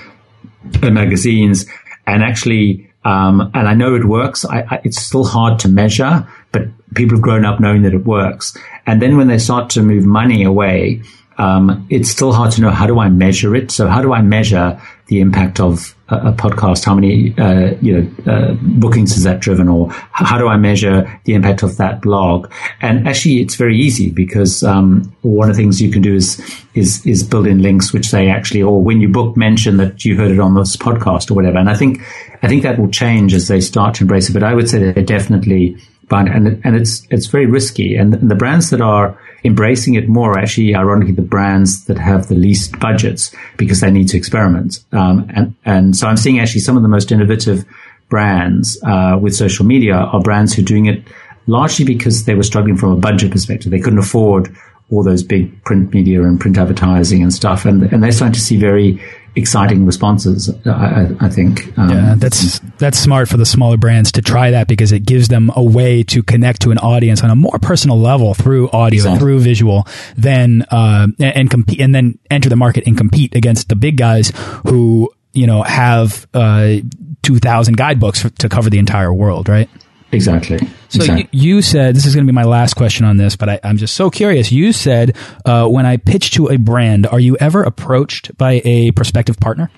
and 0.82 0.94
magazines 0.94 1.66
and 2.06 2.22
actually, 2.22 2.90
um, 3.04 3.50
and 3.54 3.68
I 3.68 3.74
know 3.74 3.94
it 3.94 4.04
works. 4.04 4.44
I, 4.44 4.60
I, 4.62 4.80
it's 4.84 5.00
still 5.00 5.24
hard 5.24 5.58
to 5.60 5.68
measure, 5.68 6.26
but 6.52 6.62
people 6.94 7.16
have 7.16 7.22
grown 7.22 7.44
up 7.44 7.60
knowing 7.60 7.82
that 7.82 7.94
it 7.94 8.04
works. 8.04 8.56
And 8.86 9.00
then 9.00 9.16
when 9.16 9.28
they 9.28 9.38
start 9.38 9.70
to 9.70 9.82
move 9.82 10.04
money 10.04 10.42
away, 10.42 11.02
um, 11.36 11.86
it's 11.90 12.10
still 12.10 12.32
hard 12.32 12.50
to 12.52 12.60
know 12.60 12.70
how 12.70 12.86
do 12.86 12.98
I 12.98 13.08
measure 13.08 13.54
it. 13.54 13.70
So 13.70 13.86
how 13.86 14.02
do 14.02 14.12
I 14.12 14.22
measure 14.22 14.80
the 15.06 15.20
impact 15.20 15.60
of 15.60 15.94
a, 16.08 16.32
podcast? 16.32 16.84
How 16.84 16.94
many 16.94 17.36
uh, 17.38 17.74
you 17.80 18.00
know 18.00 18.32
uh, 18.32 18.54
bookings 18.60 19.14
has 19.14 19.24
that 19.24 19.40
driven, 19.40 19.68
or 19.68 19.90
how 19.90 20.38
do 20.38 20.48
I 20.48 20.56
measure 20.56 21.20
the 21.24 21.34
impact 21.34 21.62
of 21.62 21.76
that 21.76 22.00
blog? 22.02 22.50
And 22.80 23.08
actually, 23.08 23.40
it's 23.40 23.54
very 23.54 23.78
easy 23.78 24.10
because 24.10 24.62
um, 24.62 25.14
one 25.22 25.50
of 25.50 25.56
the 25.56 25.62
things 25.62 25.80
you 25.80 25.90
can 25.90 26.02
do 26.02 26.14
is 26.14 26.40
is 26.74 27.04
is 27.06 27.22
build 27.22 27.46
in 27.46 27.62
links 27.62 27.92
which 27.92 28.06
say 28.06 28.28
actually, 28.28 28.62
or 28.62 28.82
when 28.82 29.00
you 29.00 29.08
book, 29.08 29.36
mention 29.36 29.76
that 29.78 30.04
you 30.04 30.16
heard 30.16 30.30
it 30.30 30.40
on 30.40 30.54
this 30.54 30.76
podcast 30.76 31.30
or 31.30 31.34
whatever. 31.34 31.58
And 31.58 31.70
I 31.70 31.74
think 31.74 32.00
I 32.42 32.48
think 32.48 32.62
that 32.62 32.78
will 32.78 32.90
change 32.90 33.34
as 33.34 33.48
they 33.48 33.60
start 33.60 33.96
to 33.96 34.04
embrace 34.04 34.28
it. 34.28 34.32
But 34.32 34.42
I 34.42 34.54
would 34.54 34.68
say 34.68 34.78
they're 34.78 35.04
definitely 35.04 35.76
and 36.10 36.60
and 36.64 36.76
it's 36.76 37.06
it's 37.10 37.26
very 37.26 37.46
risky. 37.46 37.96
And 37.96 38.12
the 38.12 38.34
brands 38.34 38.70
that 38.70 38.80
are 38.80 39.18
embracing 39.44 39.94
it 39.94 40.08
more 40.08 40.32
are 40.32 40.38
actually, 40.38 40.74
ironically, 40.74 41.14
the 41.14 41.22
brands 41.22 41.84
that 41.84 41.98
have 41.98 42.28
the 42.28 42.34
least 42.34 42.78
budgets 42.80 43.34
because 43.56 43.80
they 43.80 43.90
need 43.90 44.08
to 44.08 44.16
experiment. 44.16 44.84
Um, 44.92 45.30
and 45.34 45.54
and 45.64 45.96
so 45.96 46.06
I'm 46.06 46.16
seeing 46.16 46.40
actually 46.40 46.60
some 46.60 46.76
of 46.76 46.82
the 46.82 46.88
most 46.88 47.12
innovative 47.12 47.64
brands 48.08 48.80
uh, 48.84 49.18
with 49.20 49.34
social 49.34 49.66
media 49.66 49.94
are 49.94 50.20
brands 50.20 50.54
who 50.54 50.62
are 50.62 50.64
doing 50.64 50.86
it 50.86 51.02
largely 51.46 51.84
because 51.84 52.24
they 52.24 52.34
were 52.34 52.42
struggling 52.42 52.76
from 52.76 52.92
a 52.92 52.96
budget 52.96 53.30
perspective. 53.30 53.70
They 53.70 53.80
couldn't 53.80 53.98
afford 53.98 54.54
all 54.90 55.02
those 55.02 55.22
big 55.22 55.62
print 55.64 55.92
media 55.92 56.22
and 56.22 56.40
print 56.40 56.56
advertising 56.56 57.22
and 57.22 57.32
stuff, 57.32 57.64
and 57.64 57.82
and 57.92 58.02
they're 58.02 58.12
starting 58.12 58.34
to 58.34 58.40
see 58.40 58.56
very 58.56 59.02
exciting 59.36 59.86
responses. 59.86 60.50
I, 60.66 61.14
I 61.20 61.28
think. 61.28 61.76
Um, 61.78 61.90
yeah, 61.90 62.14
that's 62.16 62.58
that's 62.78 62.98
smart 62.98 63.28
for 63.28 63.36
the 63.36 63.46
smaller 63.46 63.76
brands 63.76 64.12
to 64.12 64.22
try 64.22 64.50
that 64.50 64.68
because 64.68 64.92
it 64.92 65.00
gives 65.00 65.28
them 65.28 65.50
a 65.54 65.62
way 65.62 66.02
to 66.04 66.22
connect 66.22 66.62
to 66.62 66.70
an 66.70 66.78
audience 66.78 67.22
on 67.22 67.30
a 67.30 67.36
more 67.36 67.58
personal 67.60 67.98
level 67.98 68.34
through 68.34 68.70
audio 68.70 68.98
exactly. 68.98 69.12
and 69.12 69.20
through 69.20 69.40
visual, 69.40 69.86
then 70.16 70.64
uh, 70.70 71.06
and, 71.18 71.36
and 71.36 71.50
compete 71.50 71.80
and 71.80 71.94
then 71.94 72.18
enter 72.30 72.48
the 72.48 72.56
market 72.56 72.86
and 72.86 72.96
compete 72.96 73.34
against 73.34 73.68
the 73.68 73.76
big 73.76 73.96
guys 73.96 74.32
who 74.66 75.10
you 75.32 75.46
know 75.46 75.62
have 75.62 76.26
uh, 76.34 76.76
two 77.22 77.38
thousand 77.38 77.76
guidebooks 77.76 78.24
to 78.38 78.48
cover 78.48 78.70
the 78.70 78.78
entire 78.78 79.12
world, 79.12 79.48
right? 79.48 79.68
Exactly. 80.10 80.58
So 80.88 81.00
exactly. 81.00 81.28
you 81.32 81.60
said 81.60 81.94
this 81.94 82.06
is 82.06 82.14
going 82.14 82.26
to 82.26 82.32
be 82.32 82.34
my 82.34 82.44
last 82.44 82.74
question 82.74 83.04
on 83.04 83.18
this, 83.18 83.36
but 83.36 83.48
I, 83.48 83.60
am 83.62 83.76
just 83.76 83.94
so 83.94 84.10
curious. 84.10 84.50
You 84.50 84.72
said 84.72 85.16
uh, 85.44 85.68
when 85.68 85.84
I 85.84 85.98
pitch 85.98 86.30
to 86.32 86.48
a 86.48 86.56
brand, 86.56 87.06
are 87.06 87.20
you 87.20 87.36
ever 87.38 87.62
approached 87.62 88.36
by 88.38 88.62
a 88.64 88.90
prospective 88.92 89.38
partner? 89.38 89.70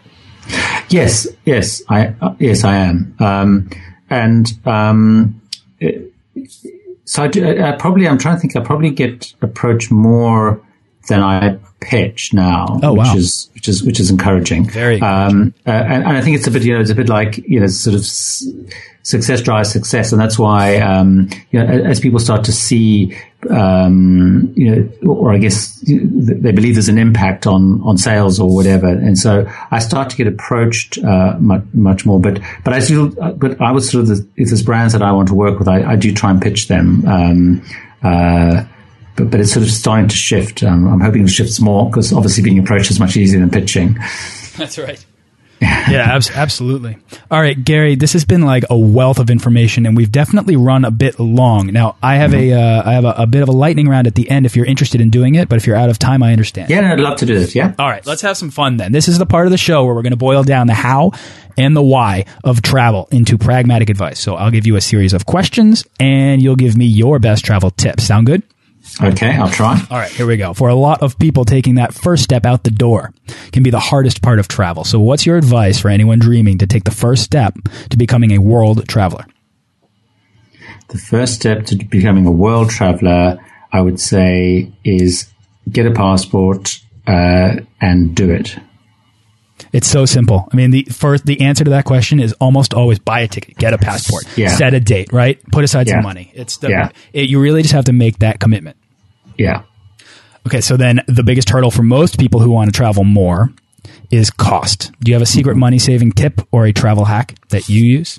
Yes, 0.89 1.27
yes, 1.45 1.83
I 1.89 2.15
uh, 2.21 2.35
yes 2.39 2.65
I 2.65 2.77
am, 2.77 3.15
um, 3.21 3.71
and 4.09 4.53
um, 4.67 5.41
it, 5.79 6.13
so 7.05 7.25
I, 7.25 7.29
do, 7.29 7.63
I, 7.63 7.73
probably 7.73 8.09
I'm 8.09 8.19
trying 8.19 8.37
to 8.37 8.41
think. 8.41 8.57
I 8.57 8.61
probably 8.61 8.91
get 8.91 9.33
approached 9.43 9.91
more 9.91 10.61
than 11.09 11.23
I 11.23 11.59
pitch 11.81 12.33
now, 12.33 12.79
oh, 12.83 12.93
which 12.93 12.99
wow. 12.99 13.17
is 13.17 13.51
which 13.55 13.69
is 13.69 13.83
which 13.83 14.01
is 14.01 14.11
encouraging. 14.11 14.69
Very, 14.69 15.01
um, 15.01 15.55
uh, 15.67 15.71
and, 15.71 16.05
and, 16.05 16.17
I 16.17 16.21
think 16.21 16.37
it's 16.37 16.47
a 16.47 16.51
bit 16.51 16.63
you 16.63 16.75
know 16.75 16.81
it's 16.81 16.91
a 16.91 16.95
bit 16.95 17.09
like 17.09 17.39
you 17.39 17.61
know 17.61 17.67
sort 17.67 17.95
of. 17.95 18.03
S- 18.03 18.47
success 19.03 19.41
drives 19.41 19.71
success, 19.71 20.13
and 20.13 20.21
that's 20.21 20.39
why 20.39 20.77
um, 20.77 21.29
you 21.51 21.59
know 21.59 21.67
as 21.67 22.01
people 22.01 22.19
start 22.19 22.45
to 22.45 22.53
see, 22.53 23.17
um, 23.49 24.53
you 24.57 24.71
know, 24.77 25.11
or 25.11 25.33
I 25.33 25.39
guess 25.39 25.83
they 25.87 26.53
believe 26.53 26.75
there's 26.75 26.89
an 26.89 26.99
impact 26.99 27.47
on 27.47 27.81
on 27.83 27.97
sales 27.97 28.39
or 28.41 28.55
whatever, 28.55 28.89
and 28.89 29.19
so 29.19 29.51
I 29.71 29.79
start 29.79 30.11
to 30.11 30.17
get 30.17 30.27
approached 30.27 30.99
uh, 30.99 31.37
much, 31.39 31.65
much 31.73 32.07
more. 32.07 32.21
But 32.21 32.41
but 32.65 32.73
I 32.73 32.81
still, 32.81 33.09
but 33.09 33.61
I 33.61 33.73
would 33.73 33.83
sort 33.83 34.03
of 34.03 34.09
the, 34.09 34.29
if 34.37 34.49
there's 34.49 34.63
brands 34.63 34.93
that 34.93 35.03
I 35.03 35.13
want 35.13 35.29
to 35.29 35.35
work 35.35 35.59
with, 35.59 35.69
I, 35.69 35.93
I 35.93 35.97
do 35.97 36.13
try 36.13 36.31
and 36.31 36.41
pitch 36.41 36.69
them. 36.69 37.07
Um, 37.07 37.63
uh, 38.03 38.65
but, 39.17 39.31
but 39.31 39.41
it's 39.41 39.53
sort 39.53 39.65
of 39.65 39.71
starting 39.71 40.09
to 40.09 40.17
shift. 40.17 40.63
Um, 40.63 40.87
I'm 40.89 41.01
hoping 41.01 41.25
it 41.25 41.29
shifts 41.29 41.61
more 41.61 41.89
because 41.89 42.13
obviously 42.13 42.43
being 42.43 42.59
approached 42.59 42.91
is 42.91 43.01
much 43.01 43.17
easier 43.17 43.41
than 43.41 43.51
pitching. 43.51 43.99
That's 44.57 44.79
right. 44.79 45.05
yeah, 45.63 46.15
abs 46.15 46.31
absolutely. 46.31 46.97
All 47.31 47.39
right, 47.39 47.63
Gary, 47.63 47.95
this 47.95 48.15
has 48.15 48.25
been 48.25 48.41
like 48.41 48.65
a 48.71 48.79
wealth 48.79 49.19
of 49.19 49.29
information, 49.29 49.85
and 49.85 49.95
we've 49.95 50.11
definitely 50.11 50.57
run 50.57 50.87
a 50.87 50.91
bit 50.91 51.21
long. 51.21 51.67
Now, 51.67 51.97
I 52.03 52.17
have 52.17 52.31
mm 52.31 52.39
-hmm. 52.39 52.53
a 52.53 52.57
mm-hmm. 52.57 52.89
uh, 52.89 52.91
I 52.91 52.95
have 52.95 53.05
a, 53.05 53.23
a, 53.23 53.27
bit 53.27 53.43
of 53.43 53.49
a 53.51 53.53
lightning 53.53 53.87
round 53.87 54.07
at 54.07 54.15
the 54.15 54.31
end 54.31 54.47
if 54.47 54.57
you're 54.57 54.69
interested 54.71 55.01
in 55.03 55.11
doing 55.11 55.35
it, 55.35 55.49
but 55.51 55.59
if 55.59 55.67
you're 55.67 55.77
out 55.77 55.91
of 55.91 55.99
time, 55.99 56.23
I 56.23 56.33
understand. 56.33 56.71
Yeah, 56.71 56.81
no, 56.81 56.93
I'd 56.95 57.01
love 57.01 57.17
to 57.17 57.27
do 57.27 57.39
this. 57.39 57.55
Yeah. 57.55 57.73
All 57.79 57.91
right, 57.91 58.07
let's 58.07 58.23
have 58.23 58.35
some 58.35 58.51
fun 58.51 58.79
then. 58.79 58.93
This 58.93 59.09
is 59.09 59.19
the 59.19 59.27
part 59.27 59.47
of 59.47 59.53
the 59.53 59.59
show 59.59 59.85
where 59.85 59.95
we're 59.95 60.09
going 60.09 60.19
to 60.19 60.27
boil 60.29 60.45
down 60.45 60.67
the 60.67 60.81
how 60.89 61.13
and 61.59 61.75
the 61.77 61.87
why 61.95 62.25
of 62.43 62.61
travel 62.63 63.07
into 63.11 63.37
pragmatic 63.37 63.91
advice. 63.91 64.19
So 64.19 64.37
I'll 64.37 64.53
give 64.53 64.67
you 64.67 64.77
a 64.77 64.81
series 64.81 65.13
of 65.13 65.25
questions, 65.25 65.85
and 65.99 66.41
you'll 66.43 66.63
give 66.65 66.75
me 66.77 66.87
your 66.87 67.19
best 67.19 67.45
travel 67.45 67.71
tips. 67.71 68.05
Sound 68.05 68.27
good? 68.27 68.43
Okay, 69.03 69.35
I'll 69.37 69.51
try. 69.51 69.81
All 69.91 69.99
right, 69.99 70.11
here 70.11 70.27
we 70.27 70.37
go. 70.37 70.53
For 70.55 70.69
a 70.69 70.75
lot 70.75 71.03
of 71.03 71.19
people, 71.19 71.45
taking 71.45 71.77
that 71.77 71.95
first 71.95 72.25
step 72.25 72.45
out 72.45 72.65
the 72.65 72.71
door 72.71 73.13
can 73.53 73.63
be 73.63 73.71
the 73.71 73.81
hardest 73.81 74.23
part 74.23 74.39
of 74.39 74.49
travel. 74.49 74.85
So, 74.85 75.01
what's 75.01 75.25
your 75.25 75.37
advice 75.37 75.79
for 75.79 75.89
anyone 75.89 76.19
dreaming 76.19 76.59
to 76.59 76.67
take 76.67 76.85
the 76.85 76.91
first 76.91 77.23
step 77.23 77.55
to 77.91 77.97
becoming 77.97 78.33
a 78.33 78.39
world 78.39 78.87
traveler? 78.89 79.25
The 80.89 80.99
first 80.99 81.35
step 81.35 81.67
to 81.67 81.77
becoming 81.77 82.27
a 82.27 82.33
world 82.33 82.71
traveler, 82.71 83.39
I 83.73 83.81
would 83.81 84.01
say, 84.01 84.73
is 84.85 85.31
get 85.71 85.87
a 85.87 85.93
passport 85.93 86.81
uh, 87.07 87.57
and 87.81 88.15
do 88.15 88.31
it. 88.31 88.57
It's 89.73 89.89
so 89.89 90.05
simple. 90.05 90.49
I 90.53 90.57
mean, 90.57 90.71
the 90.71 90.83
first 90.85 91.27
the 91.27 91.41
answer 91.43 91.65
to 91.65 91.71
that 91.71 91.85
question 91.85 92.19
is 92.19 92.33
almost 92.35 92.75
always 92.75 92.99
buy 92.99 93.21
a 93.21 93.29
ticket, 93.29 93.57
get 93.57 93.73
a 93.73 93.79
passport, 93.79 94.25
yeah. 94.37 94.49
set 94.49 94.75
a 94.75 94.81
date, 94.81 95.13
right? 95.13 95.41
Put 95.53 95.65
aside 95.65 95.87
yeah. 95.87 95.95
some 95.95 96.03
money. 96.03 96.33
It's 96.35 96.57
the, 96.57 96.71
yeah. 96.71 96.91
It, 97.13 97.29
you 97.29 97.41
really 97.41 97.63
just 97.63 97.75
have 97.75 97.85
to 97.85 97.93
make 97.93 98.19
that 98.19 98.41
commitment. 98.41 98.77
Yeah. 99.39 99.63
Okay, 100.47 100.61
so 100.61 100.77
then 100.77 101.01
the 101.07 101.23
biggest 101.23 101.51
hurdle 101.51 101.71
for 101.71 101.83
most 101.83 102.19
people 102.19 102.41
who 102.41 102.51
want 102.51 102.73
to 102.73 102.77
travel 102.77 103.05
more 103.05 103.51
is 104.11 104.31
cost. 104.31 104.91
Do 105.01 105.11
you 105.11 105.15
have 105.15 105.23
a 105.23 105.27
secret 105.27 105.57
money 105.57 105.79
saving 105.79 106.13
tip 106.13 106.41
or 106.51 106.67
a 106.67 106.73
travel 106.73 107.05
hack 107.05 107.37
that 107.51 107.69
you 107.69 107.85
use? 107.85 108.19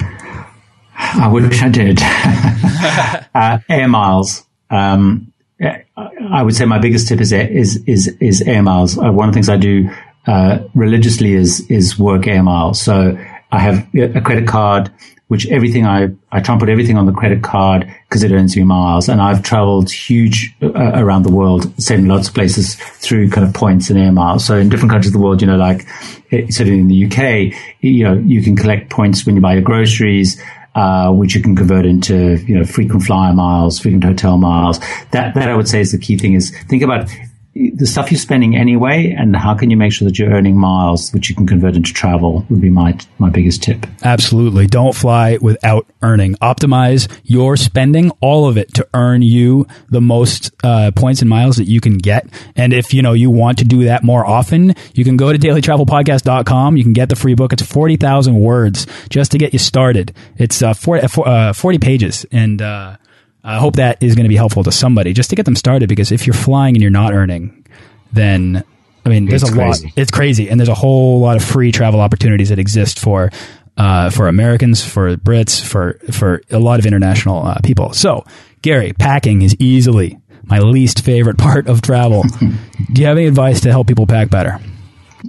I 0.00 1.28
wish 1.28 1.62
I 1.62 1.68
did. 1.68 2.00
uh, 3.34 3.58
air 3.68 3.88
miles. 3.88 4.44
Um, 4.70 5.32
I 5.60 6.42
would 6.42 6.56
say 6.56 6.64
my 6.64 6.78
biggest 6.78 7.08
tip 7.08 7.20
is 7.20 7.32
is 7.32 7.82
is, 7.86 8.08
is 8.20 8.42
air 8.42 8.62
miles. 8.62 8.98
Uh, 8.98 9.12
one 9.12 9.28
of 9.28 9.34
the 9.34 9.36
things 9.36 9.48
I 9.48 9.56
do 9.56 9.90
uh, 10.26 10.58
religiously 10.74 11.34
is 11.34 11.68
is 11.70 11.98
work 11.98 12.26
air 12.26 12.42
miles. 12.42 12.80
So 12.80 13.18
I 13.50 13.58
have 13.58 13.86
a 13.94 14.20
credit 14.20 14.48
card 14.48 14.90
which 15.32 15.46
everything 15.46 15.86
I, 15.86 16.10
I 16.30 16.42
try 16.42 16.52
and 16.52 16.60
put 16.60 16.68
everything 16.68 16.98
on 16.98 17.06
the 17.06 17.12
credit 17.12 17.42
card 17.42 17.90
because 18.06 18.22
it 18.22 18.32
earns 18.32 18.54
me 18.54 18.64
miles. 18.64 19.08
And 19.08 19.18
I've 19.18 19.42
traveled 19.42 19.90
huge 19.90 20.54
uh, 20.60 20.92
around 20.94 21.22
the 21.22 21.32
world, 21.32 21.72
seen 21.82 22.06
lots 22.06 22.28
of 22.28 22.34
places 22.34 22.74
through 22.74 23.30
kind 23.30 23.46
of 23.46 23.54
points 23.54 23.88
and 23.88 23.98
air 23.98 24.12
miles. 24.12 24.44
So 24.44 24.58
in 24.58 24.68
different 24.68 24.90
countries 24.90 25.08
of 25.08 25.14
the 25.14 25.24
world, 25.24 25.40
you 25.40 25.46
know, 25.46 25.56
like 25.56 25.86
eh, 26.32 26.48
certainly 26.50 26.80
in 26.80 26.88
the 26.88 27.06
UK, 27.06 27.58
you 27.80 28.04
know, 28.04 28.12
you 28.12 28.42
can 28.42 28.56
collect 28.56 28.90
points 28.90 29.24
when 29.24 29.34
you 29.34 29.40
buy 29.40 29.54
your 29.54 29.62
groceries. 29.62 30.38
Uh, 30.74 31.12
which 31.12 31.34
you 31.34 31.42
can 31.42 31.54
convert 31.54 31.84
into, 31.84 32.38
you 32.46 32.56
know, 32.56 32.64
frequent 32.64 33.02
flyer 33.02 33.34
miles, 33.34 33.78
frequent 33.78 34.02
hotel 34.02 34.38
miles. 34.38 34.78
That, 35.10 35.34
that 35.34 35.50
I 35.50 35.54
would 35.54 35.68
say 35.68 35.80
is 35.80 35.92
the 35.92 35.98
key 35.98 36.16
thing 36.16 36.32
is 36.32 36.50
think 36.64 36.82
about 36.82 37.10
the 37.54 37.86
stuff 37.86 38.10
you're 38.10 38.18
spending 38.18 38.56
anyway, 38.56 39.14
and 39.16 39.36
how 39.36 39.54
can 39.54 39.70
you 39.70 39.76
make 39.76 39.92
sure 39.92 40.08
that 40.08 40.18
you're 40.18 40.30
earning 40.30 40.56
miles, 40.56 41.12
which 41.12 41.28
you 41.28 41.36
can 41.36 41.46
convert 41.46 41.76
into 41.76 41.92
travel, 41.92 42.46
would 42.48 42.60
be 42.60 42.70
my 42.70 42.98
my 43.18 43.28
biggest 43.28 43.62
tip. 43.62 43.86
Absolutely, 44.02 44.66
don't 44.66 44.94
fly 44.94 45.36
without 45.40 45.86
earning. 46.00 46.34
Optimize 46.36 47.10
your 47.24 47.56
spending, 47.56 48.10
all 48.20 48.48
of 48.48 48.56
it, 48.56 48.72
to 48.74 48.88
earn 48.94 49.20
you 49.20 49.66
the 49.90 50.00
most 50.00 50.50
uh, 50.64 50.90
points 50.92 51.20
and 51.20 51.28
miles 51.28 51.56
that 51.56 51.68
you 51.68 51.80
can 51.80 51.98
get. 51.98 52.26
And 52.56 52.72
if 52.72 52.94
you 52.94 53.02
know 53.02 53.12
you 53.12 53.30
want 53.30 53.58
to 53.58 53.64
do 53.64 53.84
that 53.84 54.02
more 54.02 54.26
often, 54.26 54.74
you 54.94 55.04
can 55.04 55.18
go 55.18 55.30
to 55.30 55.38
dailytravelpodcast.com. 55.38 56.76
You 56.78 56.82
can 56.82 56.94
get 56.94 57.10
the 57.10 57.16
free 57.16 57.34
book. 57.34 57.52
It's 57.52 57.62
forty 57.62 57.96
thousand 57.96 58.40
words 58.40 58.86
just 59.10 59.30
to 59.32 59.38
get 59.38 59.52
you 59.52 59.58
started. 59.58 60.14
It's 60.38 60.62
uh, 60.62 60.74
40, 60.74 61.22
uh, 61.22 61.52
40 61.52 61.78
pages, 61.78 62.24
and 62.32 62.62
uh, 62.62 62.96
I 63.44 63.58
hope 63.58 63.76
that 63.76 64.02
is 64.02 64.14
going 64.14 64.24
to 64.24 64.28
be 64.28 64.36
helpful 64.36 64.62
to 64.64 64.72
somebody 64.72 65.12
just 65.12 65.30
to 65.30 65.36
get 65.36 65.44
them 65.44 65.56
started. 65.56 65.88
Because 65.88 66.12
if 66.12 66.26
you're 66.26 66.34
flying 66.34 66.76
and 66.76 66.82
you're 66.82 66.90
not 66.90 67.12
earning, 67.12 67.66
then 68.12 68.64
I 69.04 69.08
mean, 69.08 69.26
there's 69.26 69.42
it's 69.42 69.50
a 69.50 69.54
crazy. 69.54 69.86
lot. 69.86 69.92
It's 69.96 70.10
crazy, 70.10 70.48
and 70.48 70.60
there's 70.60 70.68
a 70.68 70.74
whole 70.74 71.20
lot 71.20 71.36
of 71.36 71.44
free 71.44 71.72
travel 71.72 72.00
opportunities 72.00 72.50
that 72.50 72.58
exist 72.58 72.98
for 72.98 73.30
uh, 73.76 74.10
for 74.10 74.28
Americans, 74.28 74.84
for 74.84 75.16
Brits, 75.16 75.64
for 75.64 75.98
for 76.12 76.42
a 76.50 76.58
lot 76.58 76.78
of 76.78 76.86
international 76.86 77.44
uh, 77.44 77.58
people. 77.64 77.92
So, 77.92 78.24
Gary, 78.62 78.92
packing 78.92 79.42
is 79.42 79.56
easily 79.58 80.20
my 80.44 80.60
least 80.60 81.04
favorite 81.04 81.38
part 81.46 81.66
of 81.66 81.82
travel. 81.82 82.22
Do 82.92 83.00
you 83.00 83.06
have 83.06 83.16
any 83.16 83.26
advice 83.26 83.60
to 83.62 83.70
help 83.70 83.88
people 83.88 84.06
pack 84.06 84.30
better? 84.30 84.60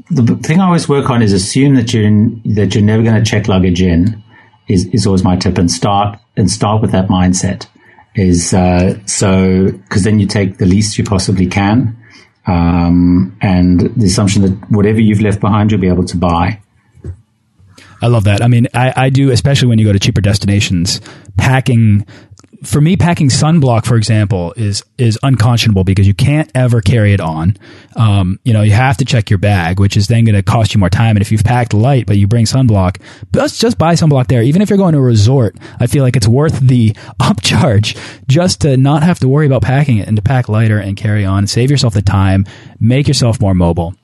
The 0.10 0.36
thing 0.38 0.60
I 0.60 0.66
always 0.66 0.90
work 0.90 1.10
on 1.10 1.22
is 1.22 1.34
assume 1.34 1.76
that 1.76 1.94
you're 1.94 2.10
that 2.56 2.76
you're 2.76 2.84
never 2.84 3.02
going 3.02 3.16
to 3.16 3.30
check 3.30 3.48
luggage 3.48 3.82
in. 3.82 4.22
Is 4.68 4.86
is 4.88 5.08
always 5.08 5.24
my 5.24 5.36
tip, 5.36 5.58
and 5.58 5.70
start 5.70 6.20
and 6.38 6.50
start 6.50 6.82
with 6.82 6.92
that 6.92 7.08
mindset 7.08 7.68
is 8.16 8.54
uh, 8.54 9.00
so 9.06 9.72
because 9.72 10.04
then 10.04 10.20
you 10.20 10.28
take 10.28 10.58
the 10.58 10.66
least 10.66 10.98
you 10.98 11.04
possibly 11.04 11.48
can, 11.48 11.98
um, 12.48 13.36
and 13.42 13.80
the 13.96 14.06
assumption 14.06 14.42
that 14.44 14.72
whatever 14.72 15.00
you've 15.00 15.22
left 15.22 15.40
behind 15.40 15.72
you'll 15.72 15.82
be 15.82 15.88
able 15.88 16.06
to 16.06 16.18
buy. 16.18 16.60
I 18.02 18.08
love 18.08 18.26
that. 18.26 18.42
I 18.42 18.48
mean, 18.50 18.68
I, 18.74 18.94
I 18.96 19.10
do, 19.10 19.32
especially 19.32 19.70
when 19.70 19.80
you 19.80 19.86
go 19.86 19.94
to 19.94 20.00
cheaper 20.00 20.20
destinations. 20.20 21.00
Packing 21.38 22.06
for 22.64 22.82
me, 22.82 22.98
packing 22.98 23.30
sunblock, 23.30 23.86
for 23.86 23.96
example, 23.96 24.54
is 24.56 24.84
is 24.98 25.20
unconscionable 25.24 25.84
because 25.84 26.08
you 26.08 26.14
can't 26.14 26.52
ever 26.56 26.82
carry 26.82 27.14
it 27.14 27.20
on. 27.20 27.58
Um, 27.96 28.40
you 28.44 28.54
know, 28.54 28.62
you 28.62 28.72
have 28.72 28.98
to 28.98 29.06
check 29.06 29.30
your 29.30 29.40
bag, 29.40 29.80
which 29.80 29.98
is 29.98 30.08
then 30.08 30.24
going 30.26 30.36
to 30.36 30.44
cost 30.44 30.74
you 30.74 30.80
more 30.80 30.90
time. 30.90 31.16
And 31.16 31.22
if 31.22 31.32
you've 31.32 31.44
packed 31.44 31.74
light 31.74 32.06
but 32.06 32.18
you 32.18 32.28
bring 32.28 32.46
sunblock, 32.46 33.02
just 33.34 33.60
just 33.60 33.78
buy 33.78 33.94
sunblock 33.94 34.28
there. 34.28 34.44
Even 34.44 34.62
if 34.62 34.70
you're 34.70 34.78
going 34.78 34.94
to 34.94 35.00
a 35.00 35.02
resort, 35.02 35.58
I 35.80 35.88
feel 35.88 36.04
like 36.04 36.16
it's 36.16 36.28
worth 36.28 36.60
the 36.60 36.92
upcharge 37.22 37.98
just 38.28 38.62
to 38.62 38.78
not 38.78 39.04
have 39.04 39.20
to 39.20 39.28
worry 39.28 39.46
about 39.46 39.62
packing 39.62 39.98
it 39.98 40.08
and 40.08 40.16
to 40.16 40.24
pack 40.24 40.50
lighter 40.50 40.80
and 40.80 40.96
carry 40.98 41.26
on. 41.26 41.48
Save 41.48 41.70
yourself 41.70 41.94
the 41.94 42.02
time, 42.02 42.46
make 42.80 43.08
yourself 43.08 43.42
more 43.42 43.54
mobile. 43.54 43.96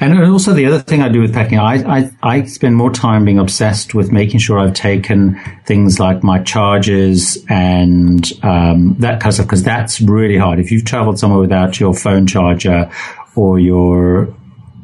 And 0.00 0.18
also 0.24 0.52
the 0.52 0.66
other 0.66 0.80
thing 0.80 1.02
I 1.02 1.08
do 1.08 1.20
with 1.20 1.32
packing, 1.32 1.58
I, 1.58 1.98
I, 1.98 2.10
I 2.22 2.44
spend 2.44 2.76
more 2.76 2.90
time 2.90 3.24
being 3.24 3.38
obsessed 3.38 3.94
with 3.94 4.12
making 4.12 4.40
sure 4.40 4.58
I've 4.58 4.74
taken 4.74 5.40
things 5.64 5.98
like 5.98 6.22
my 6.22 6.42
chargers 6.42 7.38
and 7.48 8.24
um, 8.42 8.96
that 8.98 9.20
kind 9.20 9.26
of 9.26 9.34
stuff 9.34 9.46
because 9.46 9.62
that's 9.62 10.00
really 10.00 10.36
hard. 10.36 10.58
If 10.58 10.70
you've 10.70 10.84
traveled 10.84 11.18
somewhere 11.18 11.40
without 11.40 11.80
your 11.80 11.94
phone 11.94 12.26
charger 12.26 12.90
or 13.34 13.58
your 13.58 14.34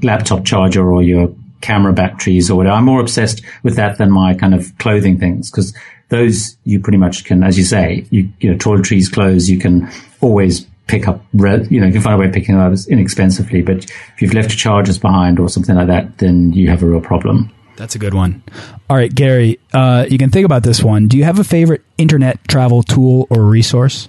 laptop 0.03 0.45
charger 0.45 0.90
or 0.90 1.03
your 1.03 1.35
camera 1.61 1.92
batteries 1.92 2.51
or 2.51 2.57
whatever, 2.57 2.77
I'm 2.77 2.85
more 2.85 3.01
obsessed 3.01 3.42
with 3.62 3.77
that 3.77 3.99
than 3.99 4.11
my 4.11 4.35
kind 4.35 4.55
of 4.55 4.77
clothing 4.79 5.18
things 5.18 5.51
because 5.51 5.75
those 6.09 6.57
you 6.64 6.79
pretty 6.81 6.99
much 6.99 7.25
can, 7.25 7.42
as 7.42 7.57
you 7.57 7.64
say, 7.64 8.07
you, 8.11 8.31
you 8.40 8.51
know, 8.51 8.57
toiletries, 8.57 9.11
clothes, 9.11 9.49
you 9.49 9.59
can 9.59 9.90
always 10.21 10.66
pick 10.92 11.09
up, 11.09 11.24
you 11.33 11.81
know, 11.81 11.87
you 11.87 11.92
can 11.92 12.02
find 12.02 12.14
a 12.14 12.18
way 12.18 12.26
of 12.26 12.35
picking 12.35 12.55
up 12.55 12.72
inexpensively. 12.87 13.62
But 13.62 13.78
if 13.87 14.20
you've 14.20 14.35
left 14.35 14.50
your 14.50 14.59
chargers 14.59 14.98
behind 14.98 15.40
or 15.40 15.48
something 15.48 15.74
like 15.74 15.87
that, 15.87 16.18
then 16.18 16.52
you 16.52 16.68
have 16.68 16.83
a 16.83 16.87
real 16.87 17.00
problem. 17.00 17.50
That's 17.76 17.94
a 17.94 17.98
good 17.98 18.12
one. 18.12 18.42
All 18.90 18.96
right, 18.96 19.12
Gary, 19.12 19.59
uh, 19.72 20.05
you 20.09 20.18
can 20.18 20.28
think 20.28 20.44
about 20.44 20.62
this 20.62 20.83
one. 20.83 21.09
Do 21.09 21.16
you 21.16 21.24
have 21.24 21.38
a 21.38 21.44
favorite 21.44 21.83
internet 21.96 22.46
travel 22.46 22.83
tool 22.83 23.26
or 23.31 23.42
resource? 23.42 24.07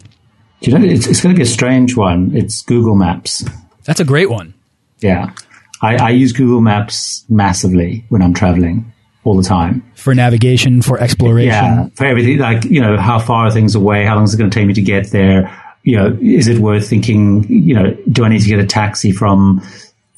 You 0.59 0.77
know, 0.77 0.85
it's, 0.85 1.07
it's 1.07 1.21
going 1.21 1.33
to 1.33 1.39
be 1.39 1.43
a 1.43 1.45
strange 1.49 1.95
one. 1.95 2.35
It's 2.35 2.61
Google 2.61 2.95
Maps. 2.95 3.45
That's 3.85 4.01
a 4.01 4.05
great 4.05 4.29
one. 4.29 4.53
Yeah. 4.99 5.33
I, 5.81 5.95
I 5.95 6.09
use 6.09 6.33
Google 6.33 6.59
Maps 6.59 7.23
massively 7.29 8.05
when 8.09 8.21
I'm 8.21 8.33
traveling 8.33 8.91
all 9.23 9.37
the 9.37 9.43
time. 9.43 9.89
For 9.95 10.13
navigation, 10.13 10.81
for 10.81 10.99
exploration. 10.99 11.51
Yeah, 11.51 11.87
for 11.95 12.05
everything. 12.05 12.39
Like, 12.39 12.65
you 12.65 12.81
know, 12.81 12.97
how 12.97 13.19
far 13.19 13.47
are 13.47 13.51
things 13.51 13.73
away? 13.73 14.03
How 14.03 14.15
long 14.15 14.25
is 14.25 14.33
it 14.33 14.37
going 14.37 14.49
to 14.49 14.53
take 14.53 14.67
me 14.67 14.73
to 14.73 14.81
get 14.81 15.11
there? 15.11 15.49
You 15.83 15.97
know, 15.97 16.17
is 16.21 16.47
it 16.47 16.59
worth 16.59 16.87
thinking, 16.87 17.43
you 17.49 17.75
know, 17.75 17.95
do 18.09 18.23
I 18.23 18.29
need 18.29 18.41
to 18.41 18.47
get 18.47 18.59
a 18.59 18.65
taxi 18.65 19.11
from 19.11 19.61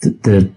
the, 0.01 0.09
the 0.23 0.51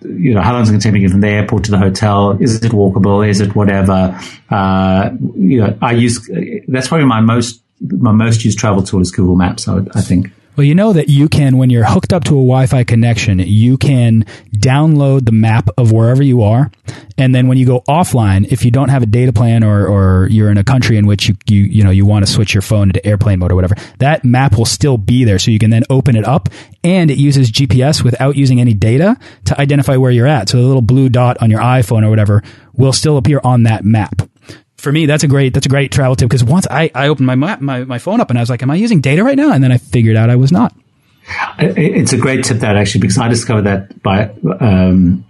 you 0.00 0.34
know, 0.34 0.40
how 0.40 0.52
long 0.52 0.62
is 0.62 0.68
it 0.68 0.72
going 0.72 0.80
to 0.80 0.86
take 0.86 0.94
me 0.94 1.08
from 1.08 1.20
the 1.20 1.28
airport 1.28 1.64
to 1.64 1.70
the 1.70 1.78
hotel? 1.78 2.36
Is 2.40 2.62
it 2.62 2.72
walkable? 2.72 3.26
Is 3.28 3.40
it 3.40 3.54
whatever? 3.54 4.18
Uh, 4.50 5.10
you 5.34 5.60
know, 5.60 5.76
I 5.82 5.92
use, 5.92 6.28
that's 6.68 6.88
probably 6.88 7.06
my 7.06 7.20
most, 7.20 7.62
my 7.80 8.12
most 8.12 8.44
used 8.44 8.58
travel 8.58 8.82
tool 8.82 9.00
is 9.00 9.10
Google 9.10 9.36
Maps, 9.36 9.68
I, 9.68 9.78
I 9.94 10.00
think. 10.00 10.32
Well, 10.58 10.64
you 10.64 10.74
know 10.74 10.92
that 10.92 11.08
you 11.08 11.28
can, 11.28 11.56
when 11.56 11.70
you're 11.70 11.84
hooked 11.84 12.12
up 12.12 12.24
to 12.24 12.30
a 12.30 12.42
Wi-Fi 12.42 12.82
connection, 12.82 13.38
you 13.38 13.78
can 13.78 14.24
download 14.56 15.24
the 15.24 15.30
map 15.30 15.68
of 15.78 15.92
wherever 15.92 16.20
you 16.20 16.42
are. 16.42 16.72
And 17.16 17.32
then 17.32 17.46
when 17.46 17.58
you 17.58 17.64
go 17.64 17.82
offline, 17.82 18.50
if 18.50 18.64
you 18.64 18.72
don't 18.72 18.88
have 18.88 19.04
a 19.04 19.06
data 19.06 19.32
plan 19.32 19.62
or, 19.62 19.86
or 19.86 20.26
you're 20.26 20.50
in 20.50 20.58
a 20.58 20.64
country 20.64 20.96
in 20.96 21.06
which 21.06 21.28
you, 21.28 21.36
you, 21.46 21.60
you 21.62 21.84
know, 21.84 21.90
you 21.90 22.04
want 22.04 22.26
to 22.26 22.32
switch 22.32 22.54
your 22.54 22.62
phone 22.62 22.88
into 22.88 23.06
airplane 23.06 23.38
mode 23.38 23.52
or 23.52 23.54
whatever, 23.54 23.76
that 23.98 24.24
map 24.24 24.58
will 24.58 24.64
still 24.64 24.98
be 24.98 25.22
there. 25.22 25.38
So 25.38 25.52
you 25.52 25.60
can 25.60 25.70
then 25.70 25.84
open 25.90 26.16
it 26.16 26.24
up 26.24 26.48
and 26.82 27.08
it 27.08 27.18
uses 27.18 27.52
GPS 27.52 28.02
without 28.02 28.34
using 28.34 28.60
any 28.60 28.74
data 28.74 29.16
to 29.44 29.60
identify 29.60 29.96
where 29.96 30.10
you're 30.10 30.26
at. 30.26 30.48
So 30.48 30.56
the 30.56 30.66
little 30.66 30.82
blue 30.82 31.08
dot 31.08 31.40
on 31.40 31.52
your 31.52 31.60
iPhone 31.60 32.04
or 32.04 32.10
whatever 32.10 32.42
will 32.72 32.92
still 32.92 33.16
appear 33.16 33.40
on 33.44 33.62
that 33.62 33.84
map 33.84 34.22
for 34.78 34.92
me, 34.92 35.06
that's 35.06 35.24
a 35.24 35.28
great 35.28 35.52
that's 35.52 35.66
a 35.66 35.68
great 35.68 35.92
travel 35.92 36.16
tip 36.16 36.28
because 36.28 36.44
once 36.44 36.66
I, 36.70 36.90
I 36.94 37.08
opened 37.08 37.26
my, 37.26 37.34
my 37.34 37.84
my 37.84 37.98
phone 37.98 38.20
up 38.20 38.30
and 38.30 38.38
I 38.38 38.42
was 38.42 38.48
like, 38.48 38.62
"Am 38.62 38.70
I 38.70 38.76
using 38.76 39.00
data 39.00 39.22
right 39.24 39.36
now?" 39.36 39.52
And 39.52 39.62
then 39.62 39.72
I 39.72 39.78
figured 39.78 40.16
out 40.16 40.30
I 40.30 40.36
was 40.36 40.52
not. 40.52 40.74
It's 41.58 42.12
a 42.12 42.16
great 42.16 42.44
tip 42.44 42.58
that 42.58 42.76
actually 42.76 43.02
because 43.02 43.18
I 43.18 43.28
discovered 43.28 43.62
that 43.62 44.02
by 44.02 44.30
um, 44.60 45.24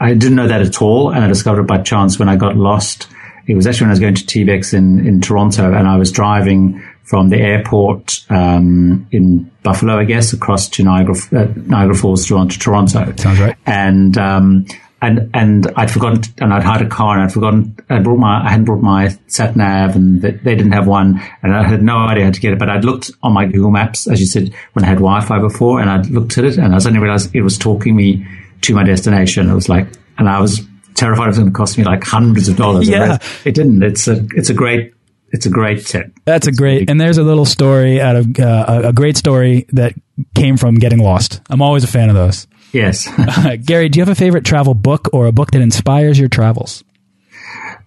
I 0.00 0.14
didn't 0.14 0.34
know 0.34 0.48
that 0.48 0.62
at 0.62 0.82
all, 0.82 1.10
and 1.10 1.22
I 1.22 1.28
discovered 1.28 1.62
it 1.62 1.66
by 1.66 1.78
chance 1.82 2.18
when 2.18 2.28
I 2.28 2.36
got 2.36 2.56
lost. 2.56 3.06
It 3.46 3.54
was 3.54 3.66
actually 3.66 3.84
when 3.84 3.90
I 3.90 3.92
was 3.92 4.00
going 4.00 4.14
to 4.14 4.24
TBEX 4.24 4.74
in 4.74 5.06
in 5.06 5.20
Toronto, 5.20 5.72
and 5.72 5.86
I 5.86 5.96
was 5.96 6.10
driving 6.10 6.82
from 7.04 7.28
the 7.28 7.36
airport 7.36 8.24
um, 8.30 9.06
in 9.12 9.50
Buffalo, 9.62 9.98
I 9.98 10.04
guess, 10.04 10.32
across 10.32 10.70
to 10.70 10.82
Niagara, 10.82 11.14
uh, 11.32 11.46
Niagara 11.54 11.94
Falls, 11.94 12.26
Toronto, 12.26 12.56
Toronto. 12.58 13.14
Sounds 13.16 13.38
right. 13.38 13.56
And 13.66 14.16
um, 14.16 14.66
and 15.04 15.30
and 15.34 15.66
I'd 15.76 15.90
forgotten, 15.90 16.22
and 16.38 16.52
I'd 16.52 16.62
hired 16.62 16.82
a 16.82 16.88
car, 16.88 17.14
and 17.14 17.24
I'd 17.24 17.32
forgotten, 17.32 17.76
I 17.90 17.98
brought 18.00 18.18
my, 18.18 18.44
I 18.44 18.50
hadn't 18.50 18.64
brought 18.64 18.82
my 18.82 19.16
sat 19.26 19.54
nav, 19.56 19.94
and 19.96 20.22
they, 20.22 20.32
they 20.32 20.54
didn't 20.54 20.72
have 20.72 20.86
one, 20.86 21.20
and 21.42 21.54
I 21.54 21.66
had 21.66 21.82
no 21.82 21.98
idea 21.98 22.24
how 22.24 22.30
to 22.30 22.40
get 22.40 22.52
it. 22.52 22.58
But 22.58 22.70
I'd 22.70 22.84
looked 22.84 23.10
on 23.22 23.32
my 23.32 23.46
Google 23.46 23.70
Maps, 23.70 24.06
as 24.06 24.20
you 24.20 24.26
said, 24.26 24.54
when 24.72 24.84
I 24.84 24.88
had 24.88 24.98
Wi-Fi 24.98 25.38
before, 25.40 25.80
and 25.80 25.90
I'd 25.90 26.06
looked 26.06 26.38
at 26.38 26.44
it, 26.44 26.56
and 26.56 26.74
I 26.74 26.78
suddenly 26.78 27.02
realized 27.02 27.34
it 27.34 27.42
was 27.42 27.58
talking 27.58 27.94
me 27.94 28.26
to 28.62 28.74
my 28.74 28.84
destination. 28.84 29.50
It 29.50 29.54
was 29.54 29.68
like, 29.68 29.86
and 30.18 30.28
I 30.28 30.40
was 30.40 30.62
terrified 30.94 31.24
it 31.24 31.28
was 31.28 31.38
going 31.38 31.50
to 31.50 31.56
cost 31.56 31.76
me 31.76 31.84
like 31.84 32.02
hundreds 32.04 32.48
of 32.48 32.56
dollars. 32.56 32.88
Yeah. 32.88 33.18
it 33.44 33.54
didn't. 33.54 33.82
It's 33.82 34.08
a, 34.08 34.26
it's 34.34 34.50
a 34.50 34.54
great 34.54 34.94
it's 35.34 35.46
a 35.46 35.50
great 35.50 35.84
tip. 35.84 36.12
That's 36.24 36.46
a 36.46 36.52
great, 36.52 36.88
and 36.88 37.00
there's 37.00 37.18
a 37.18 37.24
little 37.24 37.44
story 37.44 38.00
out 38.00 38.14
of 38.14 38.38
uh, 38.38 38.82
a 38.84 38.92
great 38.92 39.16
story 39.16 39.66
that 39.72 39.92
came 40.36 40.56
from 40.56 40.76
getting 40.76 41.00
lost. 41.00 41.40
I'm 41.50 41.60
always 41.60 41.82
a 41.82 41.88
fan 41.88 42.08
of 42.08 42.14
those. 42.14 42.46
Yes. 42.74 43.08
Gary, 43.64 43.88
do 43.88 43.98
you 43.98 44.04
have 44.04 44.12
a 44.12 44.16
favorite 44.16 44.44
travel 44.44 44.74
book 44.74 45.08
or 45.12 45.26
a 45.26 45.32
book 45.32 45.52
that 45.52 45.62
inspires 45.62 46.18
your 46.18 46.28
travels? 46.28 46.82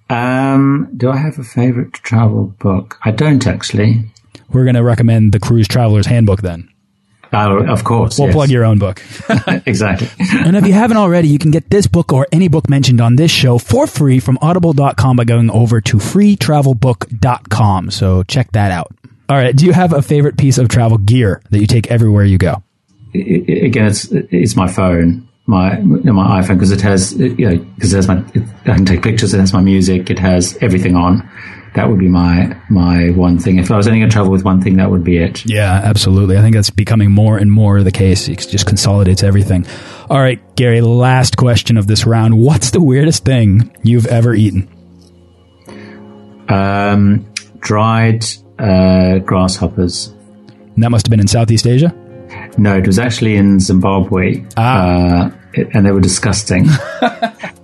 Um, 0.10 0.90
do 0.96 1.12
I 1.12 1.18
have 1.18 1.38
a 1.38 1.44
favorite 1.44 1.92
travel 1.94 2.56
book? 2.60 2.98
I 3.04 3.12
don't 3.12 3.46
actually. 3.46 4.10
We're 4.50 4.64
going 4.64 4.76
to 4.76 4.84
recommend 4.84 5.34
the 5.34 5.40
Cruise 5.40 5.68
Traveler's 5.68 6.06
Handbook 6.06 6.42
then. 6.42 6.70
Oh, 7.34 7.66
of 7.66 7.84
course. 7.84 8.18
We'll 8.18 8.30
yes. 8.30 8.36
plug 8.36 8.50
your 8.50 8.64
own 8.64 8.80
book. 8.80 9.04
exactly. 9.66 10.08
and 10.32 10.56
if 10.56 10.66
you 10.66 10.72
haven't 10.72 10.96
already, 10.96 11.28
you 11.28 11.38
can 11.38 11.52
get 11.52 11.70
this 11.70 11.86
book 11.86 12.14
or 12.14 12.26
any 12.32 12.48
book 12.48 12.70
mentioned 12.70 13.02
on 13.02 13.18
this 13.18 13.32
show 13.32 13.58
for 13.58 13.86
free 13.86 14.22
from 14.22 14.38
audible.com 14.42 15.18
by 15.18 15.26
going 15.26 15.50
over 15.50 15.82
to 15.82 15.98
freetravelbook.com. 15.98 17.92
So 17.92 18.24
check 18.24 18.54
that 18.54 18.72
out. 18.72 18.96
All 19.28 19.36
right. 19.36 19.54
Do 19.54 19.66
you 19.66 19.74
have 19.74 19.92
a 19.92 20.02
favorite 20.02 20.38
piece 20.38 20.58
of 20.58 20.70
travel 20.70 20.98
gear 20.98 21.42
that 21.50 21.60
you 21.60 21.68
take 21.68 21.92
everywhere 21.92 22.24
you 22.24 22.38
go? 22.38 22.64
Again, 23.14 23.86
it's 23.86 24.08
it's 24.12 24.56
my 24.56 24.68
phone, 24.68 25.28
my 25.46 25.80
my 25.80 26.42
iPhone 26.42 26.56
because 26.56 26.72
it 26.72 26.82
has 26.82 27.14
you 27.14 27.50
know 27.50 27.58
because 27.76 27.94
it 27.94 27.96
has 27.98 28.08
my 28.08 28.24
it, 28.34 28.44
I 28.66 28.76
can 28.76 28.86
take 28.86 29.02
pictures. 29.02 29.34
It 29.34 29.40
has 29.40 29.54
my 29.54 29.62
music. 29.62 30.10
It 30.10 30.20
has 30.20 30.58
everything 30.62 30.96
on. 30.96 31.28
That 31.76 31.90
would 31.90 32.00
be 32.00 32.08
my 32.08 32.56
my 32.70 33.12
one 33.12 33.40
thing. 33.40 33.60
If 33.60 33.72
I 33.72 33.78
was 33.78 33.88
only 33.88 34.00
going 34.00 34.10
to 34.10 34.14
travel 34.14 34.32
with 34.32 34.44
one 34.44 34.62
thing, 34.62 34.78
that 34.78 34.90
would 34.90 35.04
be 35.04 35.18
it. 35.18 35.46
Yeah, 35.46 35.72
absolutely. 35.72 36.38
I 36.38 36.42
think 36.42 36.56
that's 36.56 36.70
becoming 36.70 37.12
more 37.12 37.38
and 37.38 37.52
more 37.52 37.84
the 37.84 37.92
case. 37.92 38.28
It 38.28 38.48
just 38.50 38.66
consolidates 38.66 39.24
everything. 39.24 39.66
All 40.10 40.20
right, 40.20 40.40
Gary. 40.56 40.82
Last 40.82 41.38
question 41.38 41.78
of 41.78 41.88
this 41.88 42.06
round. 42.06 42.40
What's 42.40 42.72
the 42.72 42.82
weirdest 42.82 43.26
thing 43.26 43.76
you've 43.84 44.08
ever 44.08 44.34
eaten? 44.34 44.68
Um, 46.50 47.32
dried 47.60 48.26
uh, 48.58 49.20
grasshoppers. 49.20 50.08
And 50.76 50.84
that 50.84 50.90
must 50.90 51.08
have 51.08 51.12
been 51.12 51.20
in 51.20 51.28
Southeast 51.28 51.68
Asia. 51.68 51.94
No, 52.58 52.76
it 52.76 52.88
was 52.88 52.98
actually 52.98 53.36
in 53.36 53.60
Zimbabwe, 53.60 54.44
ah. 54.58 55.28
uh, 55.28 55.32
and 55.74 55.86
they 55.86 55.92
were 55.92 56.02
disgusting. 56.02 56.68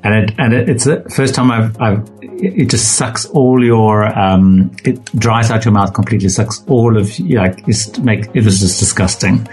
and 0.03 0.15
it, 0.15 0.33
and 0.37 0.53
it, 0.53 0.69
it's 0.69 0.83
the 0.85 1.01
first 1.15 1.33
time 1.33 1.51
I've, 1.51 1.81
I've, 1.81 2.09
it 2.21 2.69
just 2.69 2.95
sucks 2.95 3.25
all 3.25 3.63
your, 3.63 4.05
um, 4.17 4.75
it 4.83 5.03
dries 5.15 5.49
out 5.49 5.65
your 5.65 5.73
mouth 5.73 5.93
completely, 5.93 6.29
sucks 6.29 6.63
all 6.67 6.97
of, 6.97 7.17
you 7.17 7.35
know, 7.35 7.43
like, 7.43 7.65
just 7.65 8.01
make, 8.01 8.27
it 8.33 8.45
was 8.45 8.59
just 8.59 8.79
disgusting. 8.79 9.47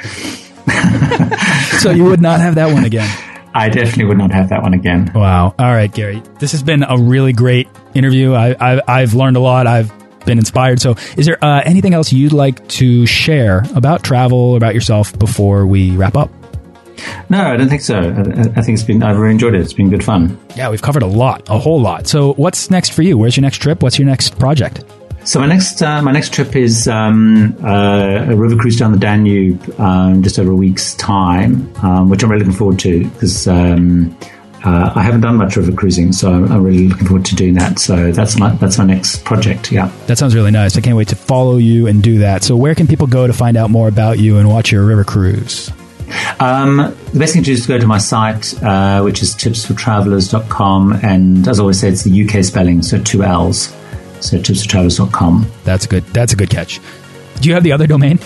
so 1.79 1.91
you 1.91 2.05
would 2.05 2.21
not 2.21 2.41
have 2.41 2.55
that 2.57 2.73
one 2.73 2.85
again. 2.85 3.09
I 3.55 3.69
definitely 3.69 4.05
would 4.05 4.19
not 4.19 4.31
have 4.31 4.51
that 4.51 4.63
one 4.63 4.75
again. 4.75 5.11
Wow. 5.15 5.55
All 5.59 5.73
right, 5.73 5.93
Gary. 5.93 6.23
This 6.39 6.53
has 6.53 6.63
been 6.63 6.85
a 6.85 6.97
really 6.97 7.33
great 7.33 7.69
interview. 7.95 8.33
I, 8.35 8.55
I, 8.61 8.83
I've 8.87 9.15
learned 9.15 9.37
a 9.37 9.41
lot. 9.41 9.67
I've 9.67 9.93
been 10.25 10.39
inspired. 10.39 10.81
So, 10.81 10.97
is 11.17 11.27
there 11.27 11.43
uh, 11.43 11.63
anything 11.65 11.95
else 11.95 12.13
you'd 12.13 12.33
like 12.33 12.67
to 12.69 13.07
share 13.07 13.65
about 13.75 14.03
travel, 14.03 14.57
about 14.57 14.75
yourself 14.75 15.19
before 15.19 15.67
we 15.67 15.97
wrap 15.97 16.17
up? 16.17 16.31
No, 17.31 17.43
I 17.43 17.57
don't 17.57 17.69
think 17.69 17.81
so. 17.81 17.99
I, 17.99 18.59
I, 18.59 18.63
think 18.63 18.71
it's 18.79 18.83
been. 18.83 19.03
I've 19.03 19.17
really 19.17 19.33
enjoyed 19.33 19.55
it. 19.55 19.61
It's 19.61 19.73
been 19.73 19.89
good 19.89 20.05
fun. 20.05 20.39
Yeah, 20.57 20.69
we've 20.71 20.83
covered 20.83 21.03
a 21.03 21.07
lot, 21.07 21.49
a 21.49 21.59
whole 21.59 21.81
lot. 21.81 22.07
So, 22.07 22.35
what's 22.35 22.71
next 22.71 22.93
for 22.93 23.03
you? 23.03 23.17
Where's 23.17 23.37
your 23.37 23.43
next 23.43 23.59
trip? 23.59 23.83
What's 23.83 23.99
your 23.99 24.07
next 24.07 24.39
project? 24.39 24.85
So 25.23 25.39
my 25.39 25.47
next 25.47 25.83
uh, 25.83 26.01
my 26.01 26.13
next 26.13 26.33
trip 26.33 26.57
is 26.57 26.89
um, 26.89 27.55
uh, 27.63 28.27
a 28.31 28.35
river 28.35 28.57
cruise 28.57 28.77
down 28.77 28.93
the 28.93 28.99
Danube, 28.99 29.79
um, 29.79 30.23
just 30.23 30.39
over 30.39 30.51
a 30.51 30.55
week's 30.55 30.95
time, 30.95 31.71
um, 31.85 32.09
which 32.09 32.23
I'm 32.23 32.31
really 32.31 32.45
looking 32.45 32.57
forward 32.57 32.79
to 32.81 33.05
because 33.11 33.47
um, 33.47 34.17
uh, 34.65 34.93
I 34.95 35.03
haven't 35.03 35.23
done 35.23 35.37
much 35.37 35.57
river 35.57 35.73
cruising, 35.73 36.13
so 36.13 36.31
I'm, 36.33 36.51
I'm, 36.53 36.63
really 36.63 36.89
looking 36.89 37.07
forward 37.07 37.25
to 37.27 37.35
doing 37.35 37.55
that. 37.55 37.79
So 37.79 38.13
that's 38.13 38.39
my 38.39 38.51
that's 38.57 38.77
my 38.79 38.85
next 38.85 39.25
project. 39.25 39.73
Yeah, 39.73 39.91
that 40.07 40.19
sounds 40.19 40.35
really 40.35 40.51
nice. 40.51 40.77
I 40.77 40.81
can't 40.81 40.97
wait 40.97 41.09
to 41.09 41.17
follow 41.17 41.57
you 41.57 41.87
and 41.87 42.03
do 42.03 42.19
that. 42.19 42.43
So 42.43 42.57
where 42.57 42.75
can 42.75 42.87
people 42.87 43.07
go 43.07 43.27
to 43.27 43.33
find 43.33 43.57
out 43.57 43.71
more 43.71 43.89
about 43.89 44.19
you 44.19 44.39
and 44.39 44.49
watch 44.49 44.71
your 44.71 44.85
river 44.85 45.05
cruise? 45.05 45.71
Um, 46.41 46.77
the 47.13 47.19
best 47.19 47.33
thing 47.35 47.43
to 47.43 47.47
do 47.47 47.53
is 47.53 47.63
to 47.63 47.69
go 47.69 47.79
to 47.79 47.87
my 47.87 47.99
site, 47.99 48.61
uh, 48.63 49.01
which 49.03 49.23
is 49.23 49.35
tipsfortravellers.com. 49.35 51.01
And 51.03 51.47
as 51.47 51.59
I 51.59 51.63
always 51.63 51.81
say, 51.81 51.89
it's 51.89 52.03
the 52.03 52.25
UK 52.25 52.45
spelling, 52.45 52.83
so 52.83 53.01
two 53.01 53.23
L's. 53.23 53.75
So 54.21 54.37
tipsfortravellers.com. 54.39 55.51
That's 55.65 55.87
a 55.87 55.89
good. 55.89 56.05
That's 56.07 56.33
a 56.33 56.37
good 56.37 56.51
catch. 56.51 56.81
Do 57.41 57.49
you 57.49 57.55
have 57.55 57.63
the 57.63 57.73
other 57.73 57.87
domain? 57.87 58.19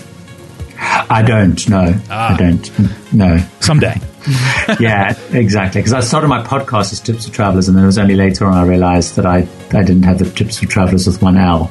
I 0.79 1.23
don't. 1.23 1.69
No, 1.69 1.95
ah. 2.11 2.35
I 2.35 2.37
don't. 2.37 3.13
No. 3.13 3.39
Someday. 3.61 4.01
yeah, 4.81 5.17
exactly. 5.33 5.81
Because 5.81 5.93
I 5.93 6.01
started 6.01 6.29
my 6.29 6.43
podcast 6.43 6.93
as 6.93 7.01
Tips 7.01 7.27
for 7.27 7.35
Travellers, 7.35 7.69
and 7.69 7.77
then 7.77 7.85
it 7.85 7.87
was 7.87 7.99
only 7.99 8.15
later 8.15 8.47
on 8.47 8.55
I 8.55 8.65
realized 8.65 9.17
that 9.17 9.27
I 9.27 9.47
I 9.73 9.83
didn't 9.83 10.05
have 10.05 10.19
the 10.19 10.31
Tips 10.31 10.59
for 10.59 10.67
Travelers 10.67 11.07
with 11.07 11.21
one 11.23 11.37
L. 11.37 11.71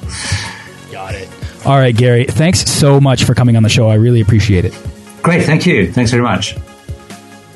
Got 0.92 1.16
it. 1.16 1.30
All 1.66 1.78
right, 1.78 1.96
Gary. 1.96 2.26
Thanks 2.26 2.62
so 2.62 3.00
much 3.00 3.24
for 3.24 3.34
coming 3.34 3.56
on 3.56 3.63
the 3.63 3.70
show. 3.70 3.88
I 3.88 3.96
really 3.96 4.22
appreciate 4.22 4.66
it. 4.66 4.78
Great. 5.22 5.46
Thank 5.46 5.66
you. 5.66 5.92
Thanks 5.92 6.12
very 6.12 6.24
much. 6.24 6.56